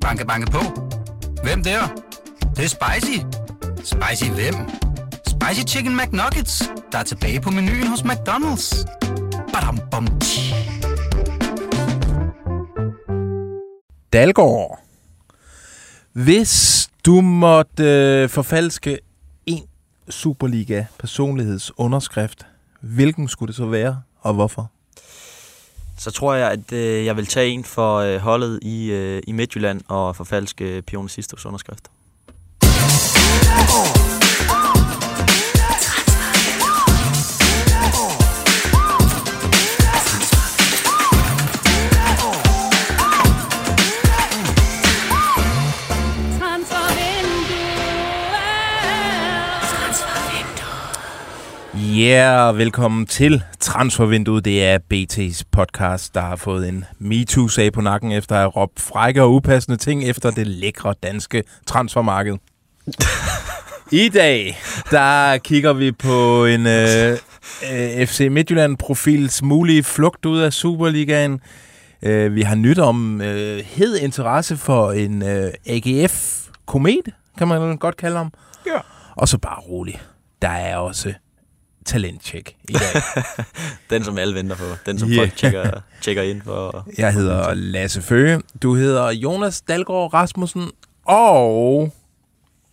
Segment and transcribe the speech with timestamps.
[0.00, 0.58] Banke, banke på.
[1.42, 1.80] Hvem der?
[2.40, 3.18] Det, det er spicy.
[3.76, 4.54] Spicy hvem?
[5.26, 8.84] Spicy Chicken McNuggets, der er tilbage på menuen hos McDonald's.
[9.52, 10.54] Badum, bom, tji.
[14.12, 14.80] Dalgaard.
[16.12, 18.98] Hvis du måtte øh, forfalske
[19.46, 19.62] en
[20.08, 22.46] Superliga personlighedsunderskrift,
[22.80, 24.70] hvilken skulle det så være, og hvorfor?
[26.00, 29.32] Så tror jeg, at øh, jeg vil tage en for øh, holdet i, øh, i
[29.32, 31.90] Midtjylland og forfalske øh, Pione Sistos underskrift.
[32.62, 34.19] Oh.
[52.00, 54.44] Yeah, velkommen til Transfervinduet.
[54.44, 58.80] Det er BT's podcast, der har fået en MeToo-sag på nakken efter at have råbt
[58.80, 62.36] frække og upassende ting efter det lækre danske transfermarked.
[64.04, 64.58] I dag,
[64.90, 67.18] der kigger vi på en øh,
[67.72, 71.40] øh, FC Midtjylland-profils mulige flugt ud af Superligaen.
[72.02, 77.96] Øh, vi har nyt om øh, hed interesse for en øh, AGF-komet, kan man godt
[77.96, 78.32] kalde ham.
[78.66, 78.78] Ja.
[79.16, 80.00] Og så bare rolig.
[80.42, 81.14] Der er også
[81.86, 83.02] talentcheck i dag.
[83.90, 84.64] Den, som alle venter på.
[84.86, 85.20] Den, som Ja.
[85.20, 86.86] folk tjekker, tjekker ind for.
[86.98, 88.40] Jeg hedder Lasse Føge.
[88.62, 90.70] Du hedder Jonas Dalgaard Rasmussen.
[91.04, 91.92] Og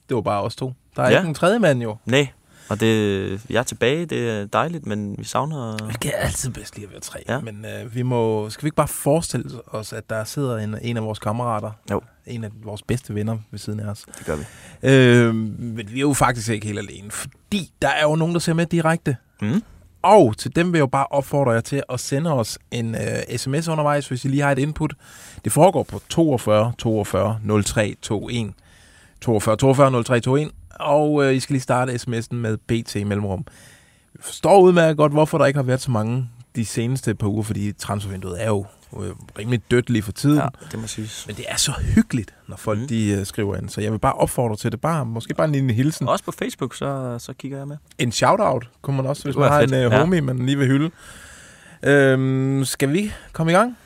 [0.10, 0.74] det var bare os to.
[0.96, 1.18] Der er Ja.
[1.18, 1.98] ikke en tredje mand jo.
[2.06, 2.28] Nej,
[2.70, 4.06] og det, jeg er tilbage.
[4.06, 5.78] Det er dejligt, men vi savner...
[5.78, 7.20] Det kan altid bedst lige at være tre.
[7.30, 7.40] Ja.
[7.40, 10.98] Men øh, vi må, skal vi ikke bare forestille os, at der sidder en, en
[10.98, 12.02] af vores kammerater, Jo.
[12.26, 14.06] en af vores bedste venner ved siden af os.
[14.18, 14.44] Det gør vi.
[14.84, 18.40] Øh, men vi er jo faktisk ikke helt alene, fordi der er jo nogen, der
[18.40, 19.18] ser med direkte.
[19.42, 19.64] Mm.
[20.02, 23.02] Og til dem vil jeg jo bare opfordre jer til at sende os en uh,
[23.38, 24.94] sms undervejs, hvis I lige har et input.
[25.44, 28.54] Det foregår på 42 42 03 21.
[29.22, 30.50] 42 42 03 21.
[30.80, 33.46] Og uh, I skal lige starte sms'en med BT i mellemrum.
[34.14, 37.44] Vi forstår udmærket godt, hvorfor der ikke har været så mange de seneste par uger,
[37.44, 38.66] fordi transfervinduet er jo
[39.02, 39.10] øh,
[39.40, 40.38] rimelig dødt lige for tiden.
[40.38, 41.24] Ja, det må siges.
[41.28, 42.88] Men det er så hyggeligt, når folk Mm.
[42.88, 43.70] de uh, skriver ind.
[43.70, 44.82] Så jeg vil bare opfordre til det.
[44.82, 46.08] Bare, måske bare en lille hilsen.
[46.08, 47.78] Også på Facebook, så, så kigger jeg med.
[47.98, 50.58] En shout-out kunne man også, hvis man har være en fedt, uh, homie, man lige
[50.58, 50.92] vil hylde.
[51.84, 53.78] Øhm, skal vi komme i gang?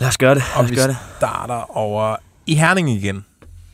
[0.00, 0.42] Lad os gøre det.
[0.56, 0.96] Og Lad os vi gøre det.
[1.18, 3.24] starter over i Herning igen.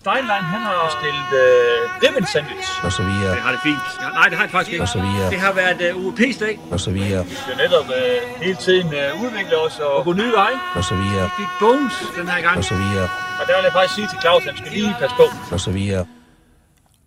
[0.04, 2.68] Steinlein, han har stillet øh, ribbon sandwich.
[2.86, 3.84] og så videre, Det har det fint.
[4.02, 4.82] Ja, nej, det har det faktisk ikke.
[4.84, 6.54] og så videre, Det har været øh, UEP's dag.
[6.74, 10.12] og så videre, Vi skal netop øh, hele tiden øh, udvikle os og, og gå
[10.12, 10.58] nye veje.
[10.78, 12.56] og så videre, Vi fik Bones den her gang.
[12.58, 13.08] og så videre,
[13.40, 15.26] Og der vil jeg faktisk sige til Claus, at han skal lige passe på.
[15.54, 16.04] og så videre.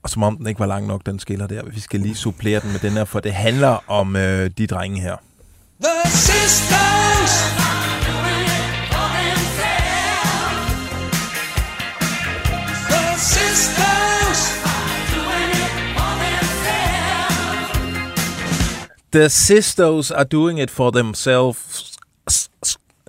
[0.03, 1.62] Og som om den ikke var lang nok, den skiller der.
[1.78, 5.02] Vi skal lige supplere den med den her, for det handler om øh, de drenge
[5.02, 5.16] her.
[5.84, 7.66] The sisters.
[19.12, 20.12] The sisters.
[20.12, 21.84] Are doing it for themselves.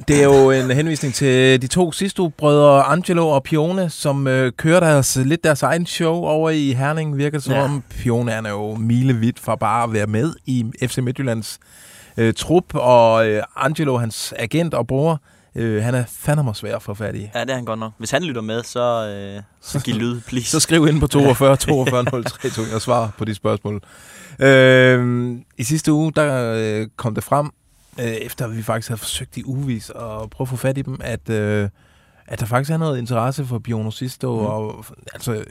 [0.09, 4.53] Det er jo en henvisning til de to sidste brødre, Angelo og Pione, som øh,
[4.53, 7.17] kører deres, lidt deres egen show over i Herning.
[7.19, 7.65] Virker som Ja.
[7.65, 11.59] om Pione er jo milevidt fra bare at være med i FC Midtjyllands
[12.17, 15.19] øh, trup, og øh, Angelo, hans agent og bror, øh,
[15.83, 17.29] han er fandme svær få fat i.
[17.35, 17.93] Ja, det er han godt nok.
[17.99, 20.51] Hvis han lytter med, så, øh, så giv lyd, please.
[20.51, 23.83] Så skriv ind på 42 42 03 2 og svar på de spørgsmål.
[24.41, 27.51] Øh, I sidste uge, der øh, kom det frem,
[28.01, 31.01] øh, efter vi faktisk havde forsøgt i ugevis at prøve at få fat i dem,
[31.01, 31.69] at, øh,
[32.27, 34.47] at der faktisk er noget interesse for Biono Sisto, Mm.
[34.47, 35.45] og, altså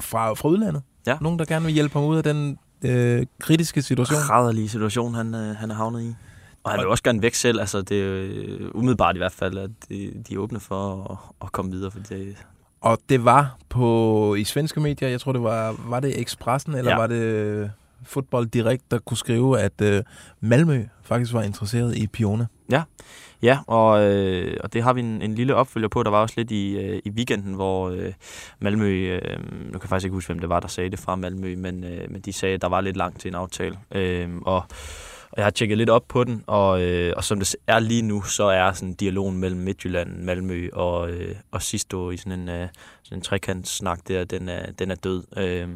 [0.00, 0.82] fra, fra udlandet.
[1.06, 1.16] Ja.
[1.20, 4.18] Nogen, der gerne vil hjælpe ham ud af den øh, kritiske situation.
[4.20, 6.14] rædderlige situation, han, øh, han er havnet i.
[6.64, 7.60] Og han vil også gerne væk selv.
[7.60, 11.16] Altså, det er øh, umiddelbart i hvert fald, at de, de er åbne for at,
[11.46, 11.90] at komme videre.
[11.90, 12.36] For det,
[12.80, 16.90] Og det var på i svenske medier, jeg tror det var, var det Expressen, eller
[16.90, 16.94] Ja.
[16.96, 17.00] ja.
[17.00, 17.68] var det øh,
[18.04, 20.02] Fodbold Direkt, der kunne skrive, at øh,
[20.40, 22.48] Malmø faktisk var interesseret i Pione.
[23.42, 26.02] Ja, og, øh, og det har vi en, en lille opfølger på.
[26.02, 28.12] Der var også lidt i, øh, i weekenden, hvor øh,
[28.60, 31.16] Malmø, øh, nu kan jeg faktisk ikke huske, hvem det var, der sagde det fra
[31.16, 33.78] Malmø, men, øh, men de sagde, at der var lidt langt til en aftale.
[33.92, 34.64] Øh, og,
[35.30, 38.02] og jeg har tjekket lidt op på den, og, øh, og som det er lige
[38.02, 42.48] nu, så er sådan dialogen mellem Midtjylland, Malmø og, øh, og Sisto i sådan en,
[42.48, 42.68] øh,
[43.02, 45.24] sådan en trekantsnak der, den er, den er død.
[45.36, 45.68] Øh,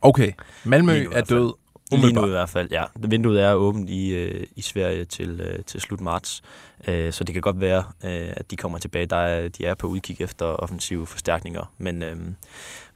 [0.00, 0.32] Okay,
[0.64, 1.52] Malmø nu er død.
[1.90, 2.30] Lige nu i Umiddelbart.
[2.30, 2.84] hvert fald, ja.
[2.96, 6.42] Vinduet er åbent i, øh, i Sverige til, øh, til slut marts,
[6.88, 9.06] øh, så det kan godt være, øh, at de kommer tilbage.
[9.06, 12.16] Der er, de er på udkig efter offensive forstærkninger, men, øh,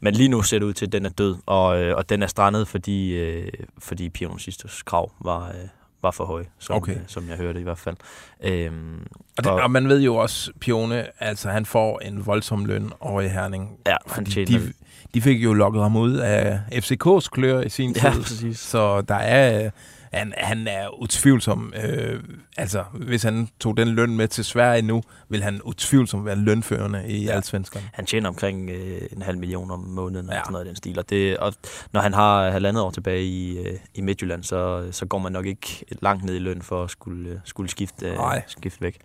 [0.01, 2.23] men lige nu ser det ud til, at den er død, og, øh, og den
[2.23, 5.69] er strandet, fordi, øh, fordi Piano Sisters krav var, øh,
[6.03, 6.93] var for høje, som, Okay.
[6.93, 7.01] okay.
[7.07, 7.97] som jeg hørte i hvert fald.
[8.45, 9.07] Øhm,
[9.39, 13.21] Og, det, og man ved jo også, Pione, altså han får en voldsom løn over
[13.21, 13.71] i Herning.
[13.87, 14.59] ja, han tjener...
[14.59, 14.73] de,
[15.15, 18.23] de fik jo lukket ham ud af FCK's klør i sin Ja, tid.
[18.23, 18.59] præcis.
[18.59, 19.71] Så der er...
[20.13, 21.73] Han, han er utvivlsom.
[21.85, 22.23] Øh,
[22.57, 27.09] altså, hvis han tog den løn med til Sverige nu, vil han utvivlsomt være lønførende
[27.09, 27.33] i ja.
[27.33, 27.83] Allsvenskan.
[27.93, 30.39] Han tjener omkring øh, en halv million om måneden, ja.
[30.39, 30.99] Og sådan noget i den stil.
[30.99, 31.55] Og, det, og
[31.93, 35.47] når han har halvandet år tilbage i, øh, i Midtjylland, så, så går man nok
[35.47, 38.99] ikke langt ned i løn for at skulle, øh, skulle skifte, øh, skifte væk.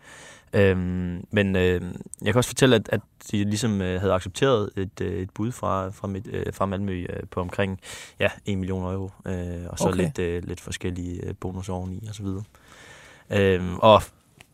[0.54, 1.82] Øhm, men øh,
[2.22, 3.02] jeg kan også fortælle, at, at
[3.32, 7.06] de ligesom øh, havde accepteret et, øh, et bud fra, fra, mit, øh, fra Malmø
[7.10, 7.80] øh, på omkring
[8.20, 9.98] ja, 1 million euro, øh, og så Okay.
[9.98, 12.44] lidt, øh, lidt forskellige øh, bonus oveni og så videre.
[13.30, 14.02] Øhm, og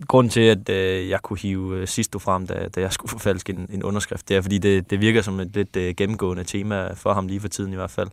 [0.08, 3.54] grunden til, at øh, jeg kunne hive øh, Sisto frem, da, da jeg skulle forfalske
[3.54, 6.94] en, en underskrift, det er, fordi det, det virker som et lidt øh, gennemgående tema
[6.94, 8.10] for ham lige for tiden i hvert fald,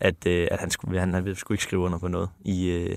[0.00, 2.28] at, øh, at han, skulle, han, han skulle ikke skrive under på noget.
[2.44, 2.96] I, øh,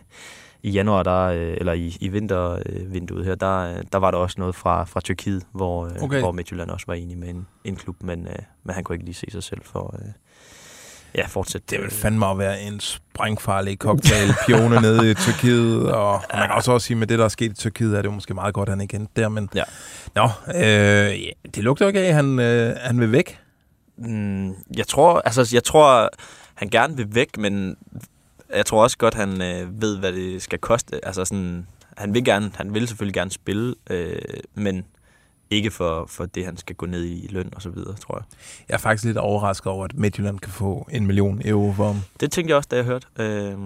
[0.65, 4.55] i januar, der, øh, eller i, i vintervinduet her, der, der var der også noget
[4.55, 6.19] fra, fra Tyrkiet, hvor, øh, Okay.
[6.19, 9.05] hvor Midtjylland også var enig med en, en klub, men, øh, men han kunne ikke
[9.05, 9.99] lige se sig selv for
[11.15, 11.67] ja, fortsætte.
[11.69, 16.55] Det vil fandme at være en sprængfarlig cocktail, pione nede i Tyrkiet, og man kan
[16.55, 18.53] også, også sige, med det, der er sket i Tyrkiet, er det jo måske meget
[18.53, 19.63] godt, at han ikke endte der, men Ja.
[20.15, 20.63] Nå, øh,
[21.23, 23.39] ja, det lugter ikke af, at han, øh, han vil væk.
[23.97, 24.47] Mm,
[24.77, 26.09] jeg tror, altså, jeg tror,
[26.55, 27.75] han gerne vil væk, men
[28.55, 31.05] jeg tror også godt, han øh, ved, hvad det skal koste.
[31.05, 34.19] Altså sådan, han vil gerne, han vil selvfølgelig gerne spille, øh,
[34.53, 34.85] men
[35.49, 38.23] ikke for, for det, han skal gå ned i løn og så videre, tror jeg.
[38.69, 42.01] Jeg er faktisk lidt overrasket over, at Midtjylland kan få en million euro for ham.
[42.19, 43.07] Det tænkte jeg også, da jeg hørte.
[43.19, 43.57] Øh,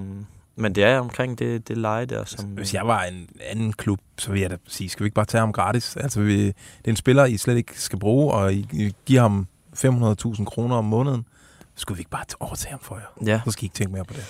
[0.56, 2.46] men det er omkring det, det leje der, som...
[2.46, 5.26] Hvis jeg var en anden klub, så vil jeg da sige, skal vi ikke bare
[5.26, 5.96] tage ham gratis?
[5.98, 6.56] Altså, vi, det
[6.86, 10.76] er en spiller, I slet ikke skal bruge, og I, I giver ham 500.000 kroner
[10.76, 11.26] om måneden.
[11.76, 13.26] Skulle vi ikke bare overtage ham for jer?
[13.32, 14.26] Ja, Så skal I ikke tænke mere på det.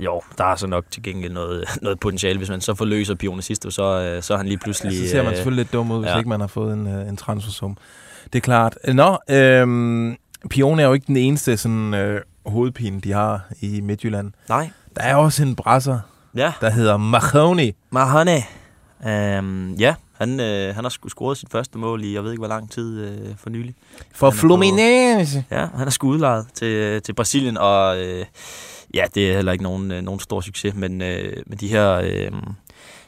[0.00, 2.38] Jo, der er så nok til gengæld noget, noget potentiale.
[2.38, 4.92] Hvis man så forløser Pione sidste, så, øh, så er han lige pludselig...
[4.92, 6.16] Ja, så ser man øh, selvfølgelig lidt dum ud, hvis ja.
[6.18, 7.76] ikke man har fået en, øh, en transfersum.
[8.32, 8.78] Det er klart.
[8.94, 10.16] Nå, øhm,
[10.50, 14.32] Pione er jo ikke den eneste sådan, øh, hovedpine, de har i Midtjylland.
[14.48, 15.98] Nej, Der er også en brasser,
[16.34, 16.52] ja.
[16.60, 17.72] der hedder Mahoney.
[17.90, 18.42] Mahane.
[19.06, 22.48] Øhm, ja, han, øh, han har scoret sit første mål i, jeg ved ikke hvor
[22.48, 23.74] lang tid øh, for nylig.
[24.14, 25.44] For Han på- Fluminense.
[25.50, 28.24] Ja, han er sgu udlejet til, til Brasilien, og øh,
[28.94, 31.92] ja, det er heller ikke nogen, øh, nogen stor succes, men, øh, men de her...
[31.92, 32.32] Øh,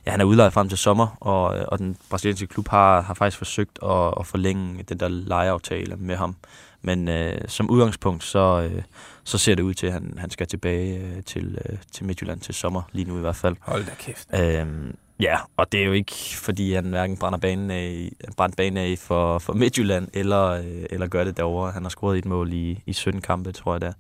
[0.07, 3.39] ja, han er udlejet frem til sommer, og, og den brasilianske klub har, har faktisk
[3.39, 6.37] forsøgt at, at forlænge den der lejeaftale med ham.
[6.83, 8.83] Men øh, som udgangspunkt, så, øh,
[9.25, 12.41] så ser det ud til, at han, han skal tilbage øh, til, øh, til Midtjylland
[12.41, 13.57] til sommer, lige nu i hvert fald.
[13.61, 14.29] Hold da kæft.
[14.35, 18.77] Øhm, ja, og det er jo ikke, fordi han hverken brænder banen af, brænder banen
[18.77, 21.73] af for, for Midtjylland, eller, øh, eller gør det derovre.
[21.73, 23.93] Han har scoret et mål i, i 17 kampe, tror jeg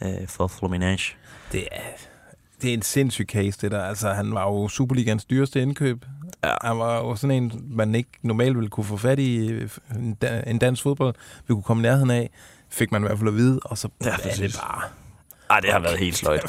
[0.00, 1.14] er, øh, for Fluminense.
[1.52, 1.80] Det er,
[2.62, 3.82] det er en sindssyg case, det der.
[3.84, 6.04] Altså, han var jo Superligans dyreste indkøb.
[6.44, 6.54] Ja.
[6.62, 10.14] Han var jo sådan en, man ikke normalt ville kunne få fat i øh, en,
[10.14, 11.14] da- dansk fodbold.
[11.48, 12.30] Vi kunne komme nærheden af.
[12.68, 14.82] Fik man i hvert fald at vide, og så Ja, er det bare...
[15.50, 16.46] Ej, det har været helt sløjt.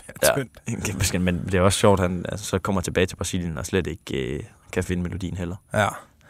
[1.13, 1.19] Ja.
[1.19, 3.87] Men det er også sjovt, at han altså, så kommer tilbage til Brasilien og slet
[3.87, 4.39] ikke øh,
[4.73, 5.55] kan finde melodien heller.
[5.73, 5.87] Ja,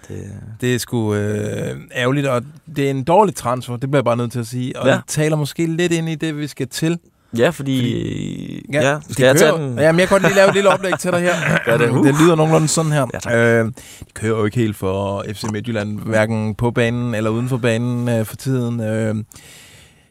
[0.08, 0.32] Det,
[0.62, 2.44] det er sgu øh, ærgerligt, og
[2.76, 4.80] det er en dårlig transfer, det bliver jeg bare nødt til at sige.
[4.80, 4.94] Og ja.
[4.94, 7.00] Det taler måske lidt ind i det, vi skal til.
[7.38, 7.78] ja, fordi...
[7.78, 9.80] fordi ja, ja, skal jeg tage kører- den?
[9.80, 11.34] Jamen, jeg kan godt lige lave et lille oplæg til dig her.
[11.66, 11.90] Gør det.
[11.90, 12.06] Uh.
[12.08, 13.08] det lyder nogenlunde sådan her.
[13.14, 13.34] Ja, tak.
[13.34, 13.74] øh, de
[14.14, 18.26] kører jo ikke helt for FC Midtjylland, hverken på banen eller uden for banen øh,
[18.26, 18.80] for tiden.
[18.80, 19.16] Øh,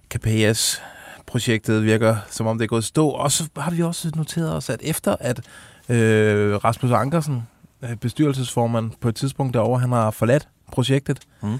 [0.08, 0.82] KPS
[1.30, 3.08] projektet virker, som om det er gået i stå.
[3.08, 5.40] Og så har vi også noteret os, at efter at
[5.88, 7.42] øh, Rasmus Ankersen,
[7.82, 11.58] øh, bestyrelsesformand på et tidspunkt derovre, han har forladt projektet, Mm.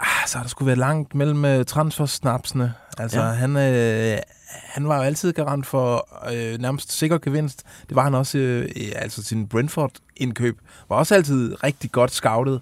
[0.00, 2.74] ah, så har der skulle være langt mellem øh, transfersnapsene.
[2.98, 3.26] Altså, ja.
[3.26, 4.18] Han, øh,
[4.50, 7.62] han var jo altid garant for øh, nærmest sikker gevinst.
[7.88, 12.60] Det var han også, øh, altså sin Brentford-indkøb, var også altid rigtig godt scoutet.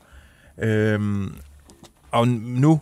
[0.59, 1.35] Øhm,
[2.11, 2.81] og nu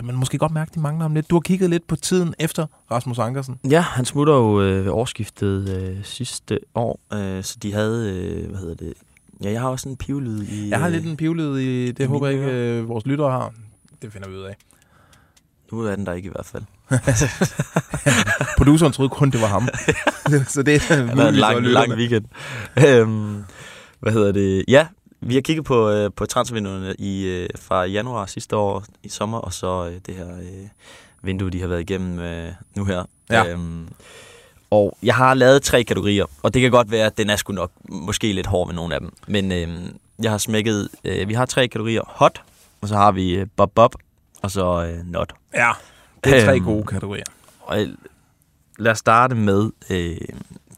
[0.00, 1.30] kan man måske godt mærke, de mangler ham lidt.
[1.30, 3.58] Du har kigget lidt på tiden efter Rasmus Ankersen.
[3.70, 8.48] Ja, han smutter jo øh, ved årsskiftet øh, sidste år, øh, så de havde, øh,
[8.50, 8.92] hvad hedder det,
[9.44, 10.68] ja, jeg har også en pivlyd i...
[10.68, 13.30] Jeg har øh, lidt en pivled i, det i håber jeg ikke, øh, vores lyttere
[13.30, 13.52] har.
[14.02, 14.56] Det finder vi ud af.
[15.72, 16.62] Nu er den der ikke i hvert fald.
[18.58, 19.68] Produceren troede kun, det var ham.
[20.54, 22.24] så det er Det været en lang, lang weekend.
[22.86, 23.44] øhm,
[24.00, 24.64] hvad hedder det?
[24.68, 24.86] Ja,
[25.20, 29.38] vi har kigget på, øh, på transfervinduerne i, øh, fra januar sidste år i sommer,
[29.38, 30.68] og så øh, det her øh,
[31.22, 33.04] vindue, de har været igennem øh, nu her.
[33.30, 33.46] Ja.
[33.52, 33.88] Øhm,
[34.70, 37.52] og jeg har lavet tre kategorier, og det kan godt være, at den er sgu
[37.52, 39.12] nok måske lidt hård med nogle af dem.
[39.26, 39.68] Men øh,
[40.22, 42.02] jeg har smækket, øh, vi har tre kategorier.
[42.06, 42.42] Hot,
[42.80, 43.94] og så har vi øh, Bob Bob,
[44.42, 45.32] og så øh, Not.
[45.54, 45.70] Ja,
[46.24, 47.24] det er tre Øhm, gode kategorier.
[47.60, 47.88] Og øh,
[48.78, 50.16] lad os starte med øh,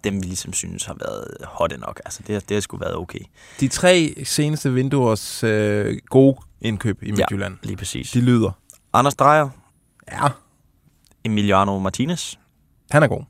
[0.05, 2.01] dem, vi ligesom synes har været hotte nok.
[2.05, 3.19] Altså, det, det har sgu været okay.
[3.61, 7.13] De tre seneste vinduers øh, gode indkøb i Ja.
[7.13, 8.11] Midtjylland, Lige præcis.
[8.11, 8.51] de lyder.
[8.93, 9.49] Anders Dreyer,
[10.13, 10.29] Ja,
[11.25, 12.35] Emiliano Martinez,
[12.91, 13.23] han er god.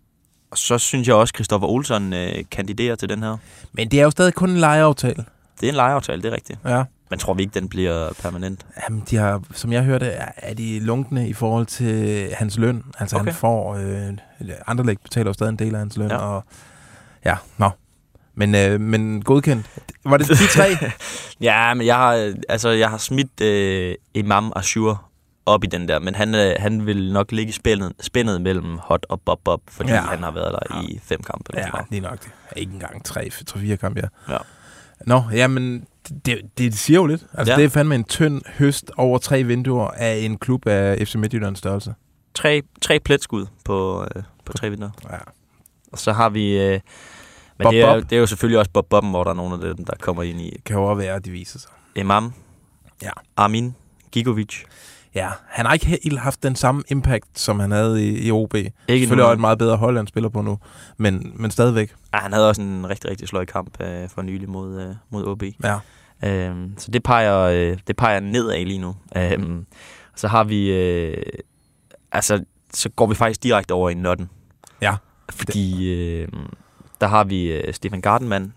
[0.50, 3.36] og så synes jeg også, Christoffer Olsson øh, kandiderer til den her.
[3.72, 5.24] Men det er jo stadig kun en lejeaftale.
[5.60, 6.58] Det er en lejeaftale, det er rigtigt.
[6.64, 6.84] Ja.
[7.12, 8.66] Men tror vi ikke, den bliver permanent?
[8.82, 12.82] Jamen, de har, som jeg hørte, er de lunkne i forhold til hans løn.
[12.98, 13.24] Altså, okay.
[13.24, 13.74] Han får...
[13.76, 14.12] Øh,
[14.66, 16.10] Anderlæg betaler jo stadig en del af hans løn.
[16.10, 16.16] Ja.
[16.16, 16.44] Og,
[17.24, 17.70] ja, nå.
[18.34, 19.66] Men, øh, men godkendt.
[20.04, 20.76] Var det de tre?
[21.40, 25.04] Ja, men jeg har, altså, jeg har smidt øh, Imam Ashur
[25.46, 28.78] op i den der, men han, øh, han vil nok ligge i spændet, spændet mellem
[28.78, 29.94] hot og bob bob, fordi Ja.
[29.96, 30.00] ja.
[30.02, 31.44] han har været der i fem kampe.
[31.54, 32.30] Eller ja, lige nok det.
[32.56, 34.32] Ikke engang tre, tre fire kampe, ja.
[34.32, 34.38] Ja.
[35.06, 35.86] Nå, jamen,
[36.26, 37.26] det, det siger jo lidt.
[37.34, 37.58] Altså, ja.
[37.58, 41.58] Det er fandme en tynd høst over tre vinduer af en klub af FC Midtjyllands
[41.58, 41.94] størrelse.
[42.34, 44.90] Tre, tre pletskud på, øh, på tre vinduer.
[45.10, 45.16] Ja.
[45.92, 46.58] Og så har vi...
[46.60, 46.80] Øh, men
[47.62, 48.10] Bob det, er, Bob.
[48.10, 50.22] det er jo selvfølgelig også Bob Bobben, hvor der er nogle af dem, der kommer
[50.22, 51.70] ind i Det kan jo også være, at de viser sig.
[51.96, 52.32] Imam,
[53.02, 53.10] Ja.
[53.36, 53.74] Armin,
[54.12, 54.62] Gigovic.
[55.14, 58.54] Ja, han har ikke helt haft den samme impact, som han havde i, i OB.
[58.54, 60.58] Ikke Selvfølgelig også et meget bedre hold, han spiller på nu.
[60.96, 61.94] Men, men stadigvæk.
[62.14, 65.26] Ja, han havde også en rigtig, rigtig sløj kamp øh, for nylig mod, øh, mod
[65.26, 65.42] OB.
[65.64, 65.78] Ja.
[66.24, 68.96] Øhm, så det peger, øh, det peger nedad lige nu.
[69.16, 69.66] Øhm,
[70.16, 70.70] så har vi...
[70.72, 71.22] Øh,
[72.12, 74.30] altså, så går vi faktisk direkte over i notten.
[74.82, 74.94] Ja.
[75.30, 76.28] Fordi øh,
[77.00, 78.52] der har vi øh, Stefan Gardenman,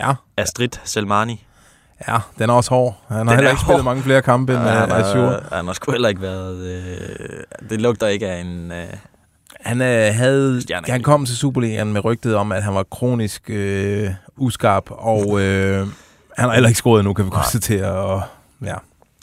[0.00, 1.46] Ja, Astrid Selmani.
[2.08, 3.00] ja, den er også hård.
[3.08, 3.84] Han har Den heller er ikke spillet hård.
[3.84, 5.26] mange flere kampe end han, uh, Azure.
[5.28, 6.56] har, han har sgu heller ikke været...
[6.66, 8.72] Øh, det lugter ikke af en...
[8.72, 8.86] Øh,
[9.60, 10.86] Han, øh, havde, Stjerne.
[10.88, 15.86] han kom til Superligaen med rygtet om, at han var kronisk øh, uskarp, og øh,
[16.38, 17.40] han har heller ikke scoret endnu, kan vi Nej.
[17.40, 17.90] konstatere.
[17.92, 18.22] Og,
[18.62, 18.74] ja.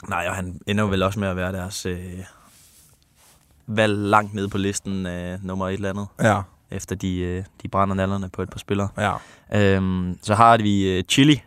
[0.08, 1.86] nej, og han ender vel også med at være deres...
[1.86, 1.98] Øh,
[3.66, 6.40] valg langt nede på listen øh, nummer et eller andet, Ja,
[6.70, 8.88] efter de, øh, de brænder nallerne på et par spillere.
[8.98, 9.12] ja,
[9.54, 11.42] Øhm, så har vi øh, Chili.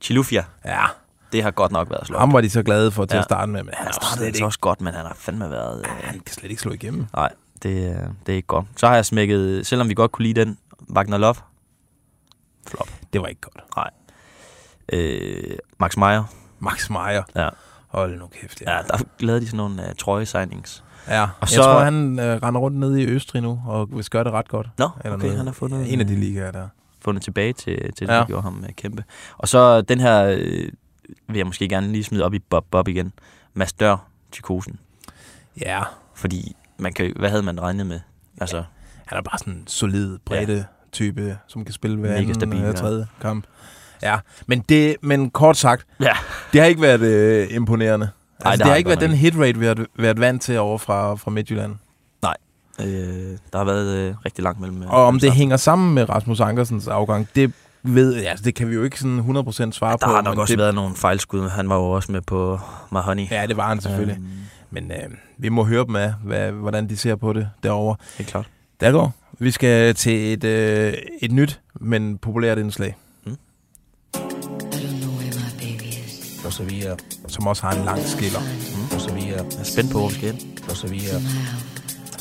[0.00, 0.44] Chilufia.
[0.64, 0.84] ja.
[1.32, 2.20] Det har godt nok været slået.
[2.20, 3.18] Ham var de så glade for til Ja.
[3.18, 5.14] at starte med, men han han er startede altså ikke, også godt, men han har
[5.18, 5.80] fandme været...
[5.80, 7.06] Øh, han kan slet ikke slå igennem.
[7.14, 7.32] nej,
[7.62, 8.66] det, øh, det er ikke godt.
[8.76, 10.58] Så har jeg smækket, selvom vi godt kunne lide den,
[10.94, 11.34] Wagner Love.
[12.66, 12.88] Flop.
[13.12, 13.64] Det var ikke godt.
[14.92, 16.24] Øh, Max Meyer.
[16.58, 17.22] Max Meyer.
[17.36, 17.48] Ja.
[17.88, 18.76] Hold nu kæft, ja.
[18.76, 20.84] Ja, der lavede de sådan nogle uh, trøje-signings.
[21.08, 21.22] ja.
[21.22, 24.24] Og Jeg så- tror, han øh, render rundt nede i Østrig nu, og vil gøre
[24.24, 24.68] det ret godt.
[24.78, 25.36] Nå, Eller okay, noget.
[25.38, 26.68] han har fundet, Ja, en af de ligaer der.
[27.00, 28.18] fundet tilbage til, til det, Ja.
[28.18, 29.04] der gjorde ham uh, kæmpe.
[29.38, 30.68] Og så den her, øh,
[31.28, 33.12] vil jeg måske gerne lige smide op i Bob Bob igen.
[33.54, 33.96] Mads Dør,
[34.32, 34.78] Tykosen.
[35.60, 35.82] Ja,
[36.14, 38.00] Fordi, man kan, hvad havde man regnet med?
[38.40, 38.64] Altså,
[39.06, 42.54] han er bare sådan en solid, bredde type, som kan spille hver Mega anden stabil,
[42.56, 42.74] eller ja.
[42.74, 43.44] tredje kamp.
[44.02, 46.12] Ja, men, det, men kort sagt, ja.
[46.52, 48.08] det har ikke været øh, imponerende.
[48.44, 50.58] Nej, Altså, det det, har det ikke været den hitrate, vi har været vant til
[50.58, 51.74] over fra, fra Midtjylland.
[52.80, 52.86] Øh,
[53.52, 54.82] der har været øh, rigtig langt mellem.
[54.82, 55.36] øh, Og om det sammen.
[55.36, 57.52] hænger sammen med Rasmus Ankersens afgang, det
[57.82, 60.10] ved jeg, altså, det kan vi jo ikke sådan 100% svare Der på.
[60.12, 61.48] har nok også det, været nogle fejlskud.
[61.48, 63.30] Han var jo også med på Mahoney.
[63.30, 64.16] Ja, det var han selvfølgelig.
[64.16, 64.28] Øhm,
[64.70, 67.96] Men øh, vi må høre dem af, hvad, hvordan de ser på det derovre.
[68.18, 68.46] helt klart.
[68.80, 69.14] Der går.
[69.38, 72.96] Vi skal til et, øh, et nyt, men populært indslag.
[76.48, 76.96] Og så videre.
[77.28, 78.42] Som også har en lang skiller.
[78.94, 79.44] Og så videre.
[79.50, 80.38] Jeg er spændt på, hvor vi skal hen.
[80.70, 81.20] Og så videre.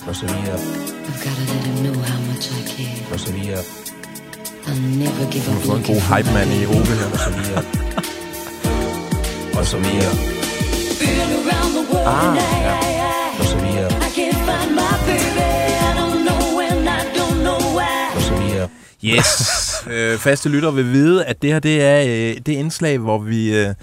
[0.08, 0.58] Og så videre.
[1.08, 3.14] I've got to let him know how much I care.
[3.14, 3.62] Og så videre.
[4.68, 7.10] I'll never give Du har up fået en god hype man i Ove her.
[7.14, 7.64] Og så videre.
[9.60, 10.12] Og så videre.
[12.14, 12.74] Ah, ja.
[13.40, 13.90] Og så videre.
[14.08, 15.50] I can't find my baby.
[15.88, 18.16] I don't know when, I don't know why.
[18.16, 18.68] Og så videre.
[19.04, 19.30] Yes.
[19.94, 23.58] øh, faste lytter vil vide, at det her det er øh, det indslag, hvor vi,
[23.58, 23.74] øh,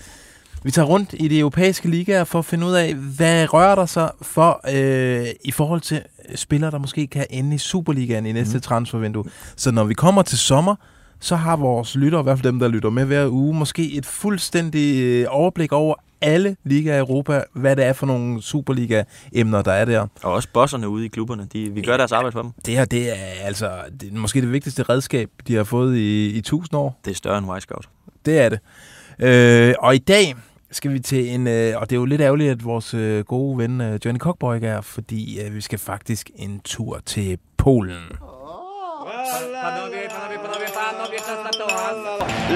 [0.65, 3.87] vi tager rundt i de europæiske ligaer for at finde ud af, hvad rører der
[3.87, 6.03] sig for øh, i forhold til
[6.35, 8.61] spillere, der måske kan ende i Superligaen i næste mm.
[8.61, 9.25] transfervindue.
[9.57, 10.75] Så når vi kommer til sommer,
[11.21, 14.07] så har vores lytter, i hvert fald dem, der lytter med hver uge, måske et
[14.07, 19.73] fuldstændig øh, overblik over alle ligaer i Europa, hvad det er for nogle Superliga-emner, der
[19.73, 20.07] er der.
[20.23, 21.49] Og også bosserne ude i klubberne.
[21.53, 22.51] De, vi gør deres arbejde for dem.
[22.67, 26.27] Det her, det er altså det er måske det vigtigste redskab, de har fået i,
[26.29, 27.01] i tusind år.
[27.05, 27.89] Det er større end Wisecout.
[28.27, 28.59] Det er det.
[29.19, 30.35] Øh, og i dag
[30.75, 33.59] skal vi til en, øh, og det er jo lidt ærgerligt, at vores øh, gode
[33.59, 38.05] ven øh, Johnny Cockboy er, fordi øh, vi skal faktisk en tur til Polen.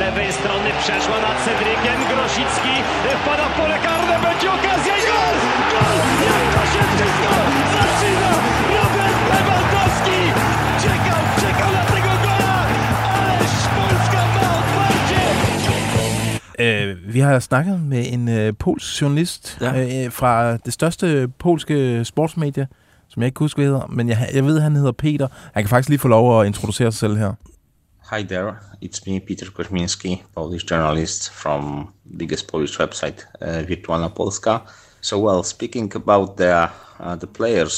[0.02, 1.98] Lewej strony przeszła nad Cedrykiem.
[2.10, 2.74] Grosicki
[3.22, 4.14] wpada w pole karne.
[4.26, 4.94] Będzie okazja.
[4.96, 5.34] i Gol!
[5.72, 5.96] Gol!
[6.26, 7.30] Jak to się wszystko
[7.74, 8.30] zaczyna!
[8.74, 9.77] Robert Lewandowski!
[16.60, 19.72] Øh, vi har snakket med en øh, polsk journalist Ja.
[19.72, 20.04] ja.
[20.04, 22.68] øh, fra det største polske sportsmedie,
[23.08, 25.28] som jeg ikke kan huske, hvad hedder, men jeg, jeg ved, han hedder Peter.
[25.54, 27.32] Han kan faktisk lige få lov at introducere sig selv her.
[28.16, 31.88] Hi there, it's me, Peter Koźmiński, Polish journalist from
[32.18, 34.58] biggest Polish website, uh, Wirtualna Polska.
[35.00, 36.68] So, well, speaking about the
[37.00, 37.72] uh, the players,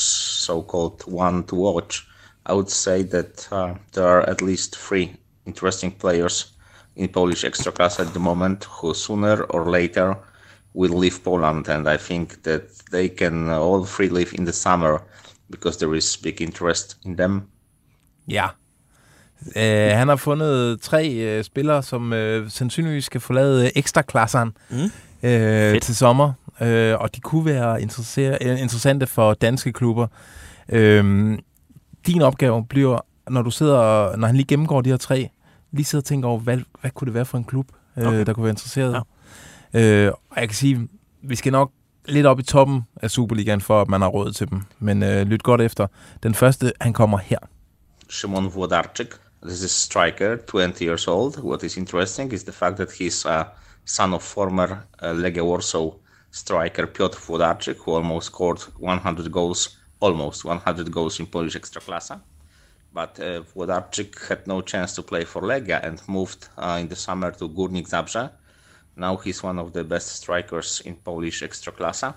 [0.46, 2.06] so-called one to watch,
[2.50, 5.08] I would say that uh, there are at least three
[5.46, 6.52] interesting players
[7.00, 10.14] in Polish Ekstraklasa at the moment who sooner or later
[10.74, 12.60] will leave Poland, and I think that
[12.92, 14.98] they can all three leave in the summer
[15.50, 17.42] because there is big interest in them.
[18.28, 18.46] Ja.
[19.56, 24.52] Uh, han har fundet tre uh, spillere, som uh, sandsynligvis skal forlade uh, ekstra klasseren
[24.70, 24.76] Mm.
[25.22, 26.32] uh, til sommer.
[26.60, 27.76] Uh, og de kunne være
[28.42, 30.06] øh, interessante for danske klubber.
[30.72, 30.78] Uh,
[32.06, 35.28] din opgave bliver, når du sidder, når han lige gennemgår de her tre,
[35.72, 38.26] lige sidder og tænker over, hvad, hvad kunne det være for en klub, uh, Okay.
[38.26, 39.02] der kunne være interesseret.
[39.74, 40.08] Ja.
[40.08, 40.88] Uh, og jeg kan sige,
[41.22, 41.72] vi skal nok
[42.08, 44.62] lidt op i toppen af Superligaen, for at man har råd til dem.
[44.78, 45.86] Men uh, lyt godt efter.
[46.22, 47.38] Den første, han kommer her.
[48.08, 49.14] Szymon Włodarczyk.
[49.46, 51.38] This is striker, 20 years old.
[51.38, 53.44] What is interesting is the fact that he's a
[53.86, 54.68] son of former
[55.02, 55.90] uh, Legia Warsaw
[56.32, 62.14] striker Piotr Włodarczyk, who almost scored 100 goals, almost 100 goals in Polish Ekstraklasa.
[62.92, 63.42] But uh,
[64.28, 67.88] had no chance to play for Legia and moved uh, in the summer to Górnik
[67.88, 68.30] Zabrze.
[68.96, 72.14] Now he's one of the best strikers in Polish Ekstraklasa.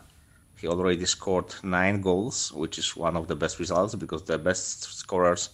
[0.60, 4.84] He already scored nine goals, which is one of the best results because the best
[4.98, 5.50] scorers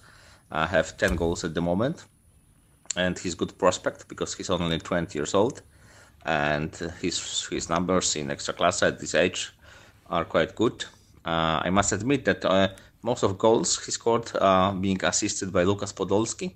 [0.52, 2.06] uh, have 10 goals at the moment.
[2.96, 5.62] And he's good prospect because he's only 20 years old.
[6.26, 9.52] And his, his numbers in Ekstraklasa at this age
[10.10, 10.86] are quite good.
[11.26, 12.70] Uh, I must admit that uh,
[13.02, 16.56] most of goals he scored uh, being assisted by Lukas Podolski.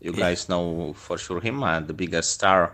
[0.00, 2.70] You guys know for sure him, uh, the biggest star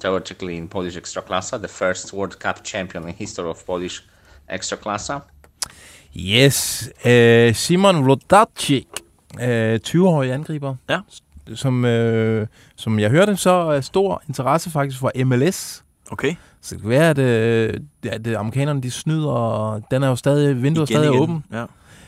[0.00, 4.02] theoretically in Polish Ekstraklasa, the first World Cup champion in history of Polish
[4.48, 5.20] Ekstraklasa.
[6.16, 6.90] Yes.
[7.04, 8.86] Øh, Simon Rodacic,
[9.42, 10.74] øh, 20-årig angriber.
[10.88, 11.00] Ja.
[11.54, 15.84] Som, øh, som jeg hørte, så er stor interesse faktisk for MLS.
[16.10, 16.34] Okay.
[16.60, 20.62] Så det kan være, at, øh, at amerikanerne de snyder, og den er jo stadig,
[20.62, 21.22] vinduet er stadig igen.
[21.22, 21.44] åben.
[21.52, 21.64] Ja.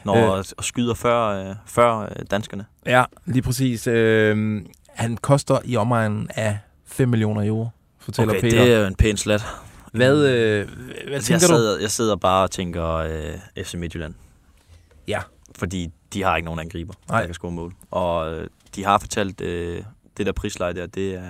[0.07, 0.45] Når øh.
[0.57, 2.65] og skyder før, øh, før øh, danskerne.
[2.87, 3.87] Ja, lige præcis.
[3.87, 8.65] Øh, han koster i omegnen af 5 millioner euro, fortæller Okay, Peter.
[8.65, 9.47] det er jo en pæn slat.
[9.93, 11.61] Hvad, øh, hvad Altså, jeg, tænker du?
[11.61, 14.15] sidder, jeg sidder bare og tænker øh, FC Midtjylland.
[15.09, 15.21] Ja.
[15.59, 17.19] Fordi de har ikke nogen angriber, Nej.
[17.21, 17.75] der kan score mål.
[17.91, 19.83] Og øh, de har fortalt, øh,
[20.17, 21.21] det der prisleje der, det er,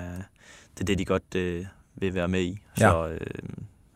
[0.75, 2.59] det er det, de godt øh, vil være med i.
[2.81, 2.91] Ja.
[2.91, 3.21] Så øh,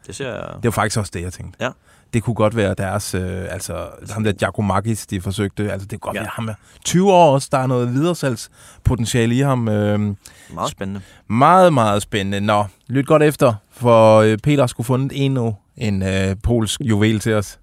[0.07, 0.49] det ser jeg...
[0.57, 1.65] Det var faktisk også det, jeg tænkte.
[1.65, 1.71] Ja.
[2.13, 6.09] Det kunne godt være deres, øh, altså ham der Giacomakis, de forsøgte, altså det kunne
[6.09, 6.21] godt Ja.
[6.21, 9.69] være ham er 20 år også, der er noget videresalgspotentiale i ham.
[9.69, 11.01] Øh, Meget spændende.
[11.29, 12.41] meget, meget spændende.
[12.47, 17.35] Nå, lyt godt efter, for øh, Peter skulle fundet endnu en øh, polsk juvel til
[17.35, 17.59] os.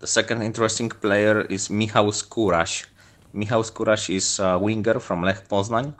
[0.00, 2.84] The second interesting player is Michał Skóraś.
[3.32, 5.92] Michał Skóraś is a winger from Lech Poznań,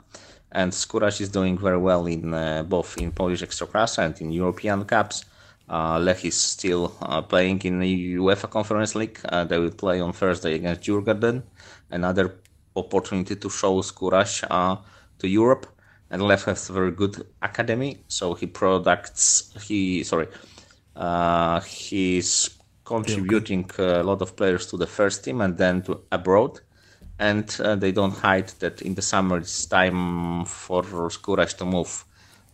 [0.51, 4.85] and Skóraś is doing very well in uh, both in Polish Ekstraklasa and in European
[4.85, 5.25] Cups.
[5.69, 9.19] Uh, Lech is still uh, playing in the UEFA Conference League.
[9.25, 11.43] Uh, they will play on Thursday against Djurgården.
[11.91, 12.35] Another
[12.75, 14.77] opportunity to show Skóraś uh,
[15.19, 15.67] to Europe.
[16.09, 20.27] And Lech has a very good academy, so he products he sorry
[20.95, 22.49] uh, he's
[22.85, 26.61] contributing uh, a lot of players to the first team and then to abroad.
[27.19, 32.05] And uh, they don't hide that in the summer it's time for Skóraś to move.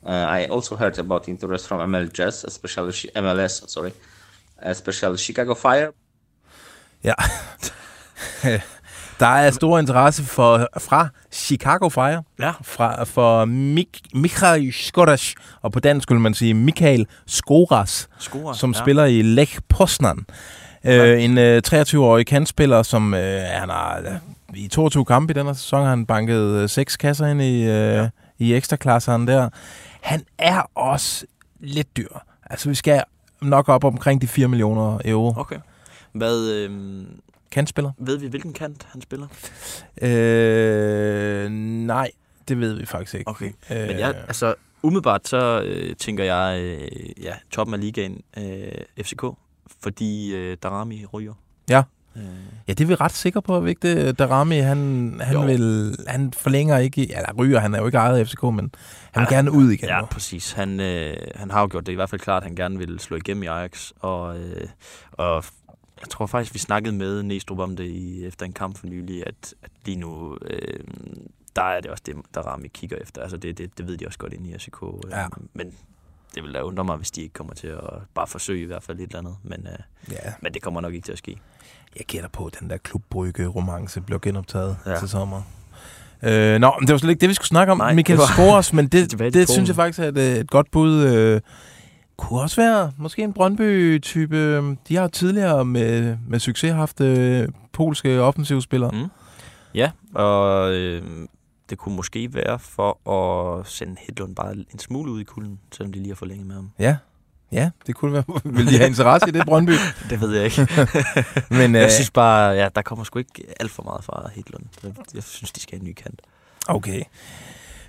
[0.06, 3.92] Uh, I also heard about interest from MLS, especially MLS, sorry,
[4.66, 5.92] especially Chicago Fire.
[7.04, 7.14] Ja.
[9.20, 12.52] Der er stor interesse for, fra Chicago Fire, Ja.
[12.64, 18.72] fra, for Mik, Mikhail Skoras, og på dansk skulle man sige Mikhail Skoras, Skoras, som
[18.72, 18.80] ja.
[18.80, 20.26] spiller i Lech Poznan.
[20.86, 24.16] Øh, en øh, 23-årig kantspiller, som øh, han har øh,
[24.64, 27.62] i 22 kampe i den her sæson har han banket øh, seks kasser ind i,
[27.62, 28.10] øh, ja.
[28.40, 29.50] i ekstraklasseren der.
[30.04, 31.26] Han er også
[31.60, 32.08] lidt dyr.
[32.46, 33.04] Altså, vi skal
[33.42, 35.34] nok op omkring de 4 millioner euro.
[35.38, 35.60] Okay.
[36.12, 37.04] Hvad, øh,
[37.52, 37.92] Kantspiller?
[37.98, 39.28] ved vi, hvilken kant han spiller?
[40.02, 41.50] Øh,
[41.86, 42.12] nej,
[42.48, 43.30] det ved vi faktisk ikke.
[43.30, 43.52] Okay.
[43.72, 48.72] Øh, Men jeg, altså, umiddelbart så øh, tænker jeg, øh, ja, toppen af ligaen, øh,
[49.04, 49.24] FCK,
[49.84, 51.34] fordi øh, Darami ryger.
[51.70, 51.84] Ja.
[52.16, 52.24] Øh,
[52.68, 54.20] Ja, det er vi ret sikre på, vi ikke det?
[54.20, 54.78] Darami, han,
[55.22, 55.42] han, Jo.
[55.42, 58.72] vil, han forlænger ikke, eller ryger, han er jo ikke ejet af FCK, men
[59.12, 59.90] han vil Ja, gerne ud igen.
[59.90, 60.06] ja, nu.
[60.06, 60.52] præcis.
[60.52, 63.00] Han, øh, han har jo gjort det i hvert fald klart, at han gerne vil
[63.00, 63.92] slå igennem i Ajax.
[64.00, 64.68] Og, øh,
[65.12, 65.44] og
[66.02, 69.28] jeg tror faktisk, vi snakkede med Næstrup om det i, efter en kamp for nylig,
[69.28, 70.80] at, at lige nu, øh,
[71.56, 73.22] der er det også det, der Rami kigger efter.
[73.22, 74.84] Altså det, det, det ved de også godt inde i FCK.
[74.84, 75.26] Øh, Ja.
[75.54, 75.74] Men
[76.36, 77.80] det vil da undre mig, hvis de ikke kommer til at
[78.16, 79.36] bare forsøge i hvert fald et eller andet.
[79.44, 79.80] Men, øh,
[80.12, 81.38] Ja, men det kommer nok ikke til at ske.
[81.98, 85.00] jeg gætter på, at den der klubbrygge romance bliver genoptaget ja.
[85.00, 85.42] Til sommer.
[86.24, 87.78] Øh, nå, men det var slet ikke det, vi skulle snakke om.
[87.78, 90.50] Nej, Michael var- Skores, men det, det, det synes jeg faktisk er et, øh, et
[90.50, 91.04] godt bud.
[91.04, 91.42] Øh,
[92.18, 94.58] kunne også være måske en Brøndby-type.
[94.88, 98.92] De har jo tidligere med, med succes haft øh, polske offensivspillere.
[98.92, 99.08] Mm.
[99.76, 101.02] Ja, og øh,
[101.74, 105.94] det kunne måske være for at sende Hedlund bare en smule ud i kulden, selvom
[105.94, 106.72] de lige har forlænget med ham.
[106.80, 106.98] Ja.
[107.52, 108.24] Ja, det kunne være.
[108.58, 109.72] Vil de have interesse i det, Brøndby?
[110.10, 110.68] Det ved jeg ikke.
[111.60, 114.64] Men, øh, jeg synes bare, ja, der kommer sgu ikke alt for meget fra Hedlund.
[114.84, 116.22] Jeg, jeg synes, de skal have en ny kant.
[116.68, 117.04] Okay.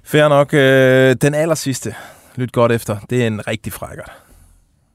[0.04, 0.54] Fair nok.
[0.54, 1.94] Øh, den aller sidste.
[2.36, 2.98] Lyt godt efter.
[3.10, 4.12] Det er en rigtig frækkert.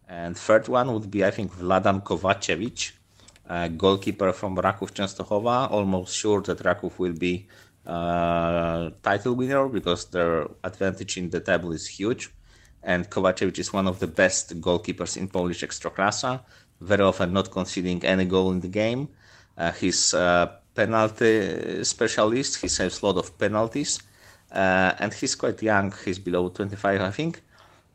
[0.10, 2.92] And third one would be, I think, Vladan Kovacevic,
[3.50, 5.78] a goalkeeper from Rakov Częstochowa.
[5.80, 7.46] Almost sure that Rakov will be
[7.90, 12.30] uh, title winner because their advantage in the table is huge.
[12.84, 16.42] And Kovacevic is one of the best goalkeepers in Polish Ekstraklasa,
[16.80, 19.10] very often not conceding any goal in the game.
[19.58, 22.62] Uh, he's a penalty specialist.
[22.62, 24.00] He saves a lot of penalties.
[24.52, 25.94] Uh, and he's quite young.
[26.06, 27.42] He's below 25, I think.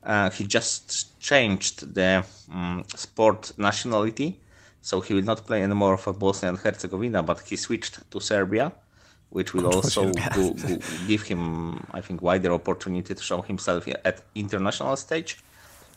[0.03, 4.39] Uh, he just changed the um, sport nationality,
[4.83, 8.71] so he will not play anymore for Bosnia and Herzegovina, but he switched to Serbia,
[9.35, 14.23] which will also go, go, give him, I think, wider opportunity to show himself at
[14.37, 15.39] international stage.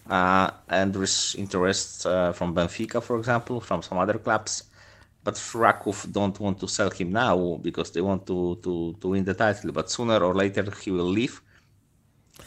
[0.10, 4.64] Uh, and there is interest uh, from Benfica, for example, from some other clubs.
[5.24, 9.24] But Rakov don't want to sell him now because they want to, to, to win
[9.24, 9.72] the title.
[9.72, 11.40] But sooner or later he will leave,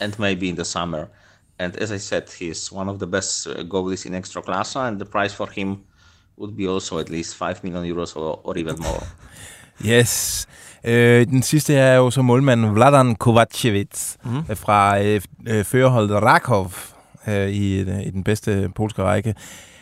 [0.01, 1.09] and maybe in the summer.
[1.57, 5.05] And as I said, he's one of the best uh, goalies in Ekstraklasa, and the
[5.05, 5.85] price for him
[6.35, 9.03] would be also at least 5 million euros or, or even more.
[9.83, 10.45] Yes.
[10.83, 14.55] Øh, den sidste er jo så målmanden Vladan Kovacevic mm.
[14.55, 16.73] fra øh, øh, førerholdet Rakov
[17.27, 19.35] øh, i, øh, i den bedste polske række.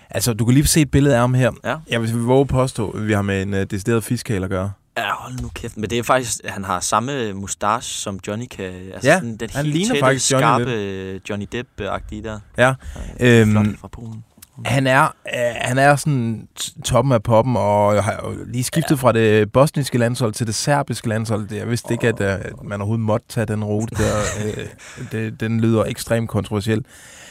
[0.10, 1.52] Altså, du kan lige se et billede af ham her.
[1.66, 1.76] Ja.
[1.90, 4.72] Jeg vil våge påstå, at vi har med en øh, decideret fiskal at gøre.
[4.98, 5.78] Ja, hold nu kæft.
[5.78, 8.66] Men det er faktisk, han har samme mustache, som Johnny kan.
[8.94, 12.40] Altså Ja, sådan den han helt ligner tætte, faktisk Johnny skarpe Johnny Depp-agtige der.
[12.58, 12.74] Ja.
[13.20, 14.24] Øh, Øhm, fra Polen.
[14.66, 16.48] Han er, øh, han er sådan
[16.86, 19.02] toppen af poppen, og har jo lige skiftet ja.
[19.02, 21.54] fra det bosniske landshold til det serbiske landshold.
[21.54, 24.16] Jeg vidste ikke, at, øh, at man overhovedet måtte tage den rute der.
[24.46, 24.68] Øh,
[25.12, 26.86] det, den lyder ekstremt kontroversiel.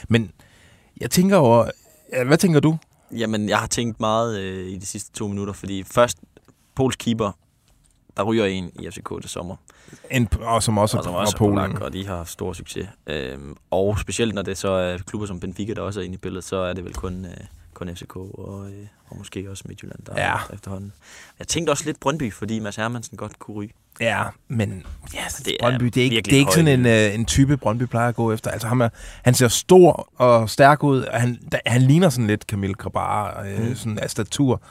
[0.09, 0.31] Men
[1.01, 1.69] jeg tænker over...
[2.25, 2.77] Hvad tænker du?
[3.11, 6.17] Jamen, jeg har tænkt meget øh, i de sidste to minutter, fordi først,
[6.75, 7.31] Pols keeper,
[8.19, 9.55] der ryger en i FCK til sommer.
[10.11, 11.55] En, og som også og som også er Polen.
[11.55, 12.87] polak, og de har stor succes.
[13.07, 16.17] Øhm, og specielt når det så er klubber som Benfica, der også er inde i
[16.17, 17.31] billedet, så er det vel kun, øh,
[17.73, 20.33] kun FCK og, øh, og måske også Midtjylland, der Ja.
[20.33, 20.91] er efterhånden.
[21.39, 23.71] Jeg tænkte også lidt Brøndby, fordi Mads Hermansen godt kunne ryge.
[24.01, 26.85] Ja, men ja, Det det er Brøndby, det er ikke, det er ikke sådan en,
[26.85, 28.51] øh, en type, Brøndby plejer at gå efter.
[28.51, 28.89] Altså, ham er,
[29.23, 33.43] han ser stor og stærk ud, og han, da, han ligner sådan lidt Camille Grabar,
[33.43, 33.75] øh, mm.
[33.75, 34.61] sådan af statur.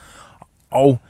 [0.71, 1.01] Og,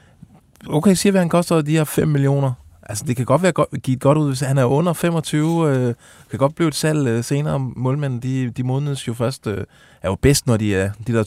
[0.67, 2.53] okay, siger vi, at han koster de her 5 millioner.
[2.83, 5.69] Altså, det kan godt være godt, give et godt ud, hvis han er under 25.
[5.77, 5.95] Øh,
[6.31, 7.59] kan godt blive et salg øh, senere.
[7.59, 9.65] Målmænd, de, de modnes jo først, øh,
[10.03, 11.25] er jo bedst, når de er de der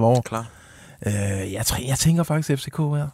[0.00, 0.20] 2-33 år.
[0.20, 0.46] Klar.
[1.06, 1.12] Øh,
[1.52, 3.08] jeg, jeg tænker faktisk FCK her.